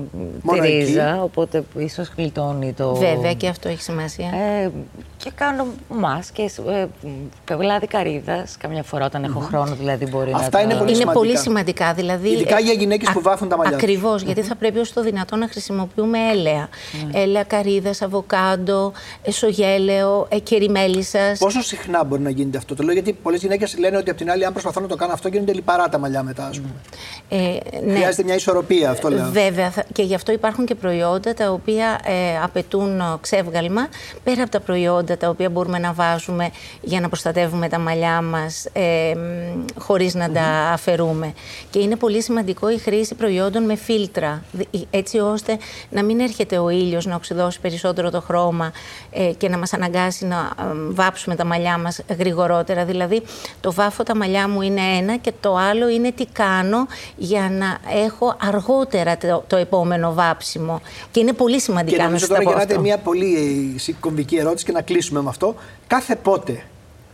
[0.52, 2.94] τη ρίζα, οπότε ίσως γλιτώνει το.
[2.94, 4.28] Βέβαια και αυτό έχει σημασία.
[4.28, 4.70] Ε,
[5.18, 6.88] και κάνω μάσκες, ε,
[7.44, 8.46] πευλάδι καρύδα.
[8.58, 10.60] Καμιά φορά όταν έχω χρόνο, δηλαδή μπορεί Αυτά να.
[10.64, 11.18] είναι, πολύ, είναι σημαντικά.
[11.18, 11.92] πολύ σημαντικά.
[11.94, 13.76] Δηλαδή, Ειδικά ε, για γυναίκες που βάφουν τα μαλλιά.
[13.76, 16.68] Ακριβώς, γιατί θα πρέπει όσο το δυνατόν να χρησιμοποιούμε έλαια.
[16.68, 17.08] Mm.
[17.12, 18.92] Έλαια καρύδα, αβοκάντο,
[19.22, 21.38] εσογέλαιο, ε, κεριμέλισσας.
[21.38, 24.30] Πόσο συχνά μπορεί να γίνεται αυτό; Το λέω γιατί πολλές γυναίκες λένε ότι από την
[24.30, 26.74] άλλη, αν προσπαθώ να το κάνω αυτό, γίνονται λιπαρά τα μαλλιά μετά, ας πούμε.
[27.28, 27.94] Ε, ναι.
[27.94, 29.30] Χρειάζεται μια ισορροπία, αυτό λέω.
[29.30, 33.88] Βέβαια, και γι' αυτό υπάρχουν και προϊόντα τα οποία ε, απαιτούν ξεύγαλμα
[34.24, 36.50] πέρα από τα προϊόντα τα οποία μπορούμε να βάζουμε
[36.80, 39.12] για να προστατεύουμε τα μαλλιά μας ε,
[39.78, 40.42] χωρίς να τα
[40.72, 41.32] αφαιρούμε.
[41.70, 44.42] Και είναι πολύ σημαντικό η χρήση προϊόντων με φίλτρα,
[44.90, 45.58] έτσι ώστε
[45.90, 48.72] να μην έρχεται ο ήλιος να οξυδώσει περισσότερο το χρώμα
[49.10, 50.50] ε, και να μας αναγκάσει να
[50.88, 52.84] βάψουμε τα μαλλιά μας γρηγορότερα.
[52.84, 53.22] Δηλαδή,
[53.60, 56.86] το βάφω τα μαλλιά μου είναι ένα και το άλλο είναι τι κάνω
[57.16, 60.80] για να έχω αργότερα το, το επόμενο βάψιμο.
[61.10, 62.80] Και είναι πολύ σημαντικά και να σας τώρα αυτό.
[62.80, 65.54] μια πολύ κομβική ερώτηση και να κλείσουμε με αυτό.
[65.86, 66.62] Κάθε πότε.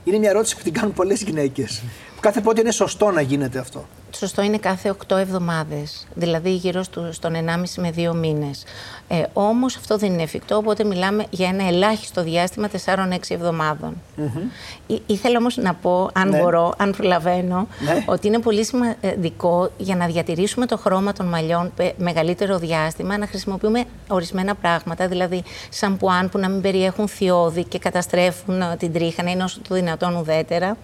[0.05, 1.83] Είναι μια ερώτηση που την κάνουν πολλές γυναίκες.
[2.21, 3.89] Κάθε πότε είναι σωστό να γίνεται αυτό.
[4.17, 7.39] Σωστό είναι κάθε 8 εβδομάδες, δηλαδή γύρω στον 1,5
[7.77, 8.65] με 2 μήνες.
[9.09, 14.03] Ε, Όμως αυτό δεν είναι εφικτό, οπότε μιλάμε για ένα ελάχιστο διάστημα 4-6 εβδομάδων.
[14.19, 14.99] Mm-hmm.
[15.07, 16.39] ήθελα όμως να πω, αν ναι.
[16.39, 18.05] μπορώ, αν προλαβαίνω, ναι.
[18.07, 23.85] ότι είναι πολύ σημαντικό για να διατηρήσουμε το χρώμα των μαλλιών μεγαλύτερο διάστημα να χρησιμοποιούμε
[24.09, 29.31] ορισμένα πράγματα, δηλαδή σαμπουάν που να μην περιέχουν θειώδη και καταστρέφουν ε, την τρίχα, να
[29.31, 30.77] είναι όσο το δυνατόν ουδέτερα ε,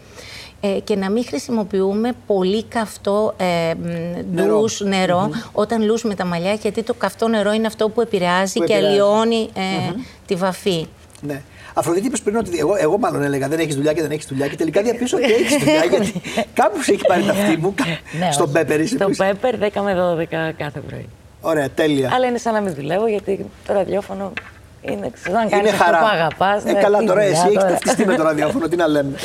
[0.84, 3.74] και να μην χρησιμοποιούμε πολύ καυτό ε,
[4.32, 8.64] νερό, νερό όταν λούσουμε τα μαλλιά, γιατί το καυτό νερό είναι αυτό που επηρεάζει, που
[8.64, 9.92] και αλλοιώνει ε,
[10.26, 10.86] τη βαφή.
[11.20, 11.42] Ναι.
[11.74, 14.48] Αφροδίτη, είπες πριν ότι εγώ, εγώ μάλλον έλεγα δεν έχεις δουλειά και δεν έχεις δουλειά
[14.48, 15.84] και τελικά διαπίσω ότι έχεις δουλειά.
[15.90, 16.20] γιατί
[16.54, 17.74] κάπου σε έχει πάρει τα αυτή μου.
[18.18, 18.94] ναι, στον Πέπερ είσαι.
[18.94, 20.16] Στον Πέπερ 10 με
[20.50, 21.08] 12 κάθε πρωί.
[21.40, 22.10] Ωραία, τέλεια.
[22.14, 24.32] Αλλά είναι σαν να μην δουλεύω γιατί το ραδιόφωνο
[24.80, 26.64] είναι, ξέρω, αν κάνεις αυτό που αγαπάς.
[26.64, 29.16] Ε, ναι, καλά, τώρα εσύ έχεις ταυτιστεί με το ραδιόφωνο, τι να λέμε.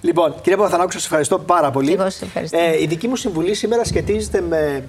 [0.00, 1.92] Λοιπόν, κύριε Παπαθανάκου, σας ευχαριστώ πάρα πολύ.
[1.92, 2.06] Εγώ
[2.50, 4.84] Ε, η δική μου συμβουλή σήμερα σχετίζεται με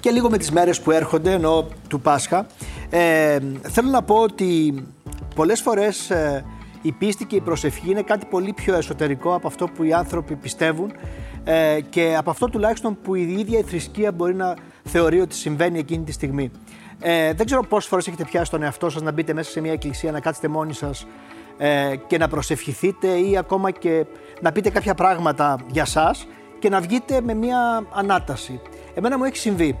[0.00, 2.46] και λίγο με τις μέρες που έρχονται, ενώ του Πάσχα.
[2.90, 4.82] Ε, θέλω να πω ότι
[5.34, 6.44] πολλές φορές ε,
[6.82, 10.36] η πίστη και η προσευχή είναι κάτι πολύ πιο εσωτερικό από αυτό που οι άνθρωποι
[10.36, 10.92] πιστεύουν
[11.44, 15.78] ε, και από αυτό τουλάχιστον που η ίδια η θρησκεία μπορεί να θεωρεί ότι συμβαίνει
[15.78, 16.50] εκείνη τη στιγμή.
[17.00, 19.72] Ε, δεν ξέρω πόσες φορές έχετε πιάσει τον εαυτό σας να μπείτε μέσα σε μια
[19.72, 21.06] εκκλησία, να κάτσετε μόνοι σας
[21.64, 24.06] ε, και να προσευχηθείτε ή ακόμα και
[24.40, 26.26] να πείτε κάποια πράγματα για σας
[26.58, 28.60] και να βγείτε με μια ανάταση.
[28.94, 29.78] Εμένα μου έχει συμβεί.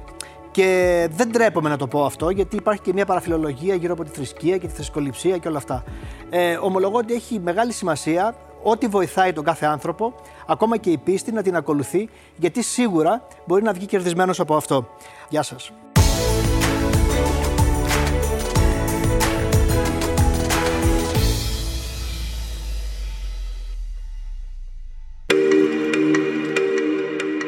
[0.50, 4.10] Και δεν τρέπομαι να το πω αυτό, γιατί υπάρχει και μια παραφιλολογία γύρω από τη
[4.10, 5.84] θρησκεία και τη θρησκοληψία και όλα αυτά.
[6.30, 10.14] Ε, ομολογώ ότι έχει μεγάλη σημασία ό,τι βοηθάει τον κάθε άνθρωπο,
[10.46, 14.88] ακόμα και η πίστη να την ακολουθεί, γιατί σίγουρα μπορεί να βγει κερδισμένος από αυτό.
[15.28, 15.72] Γεια σας.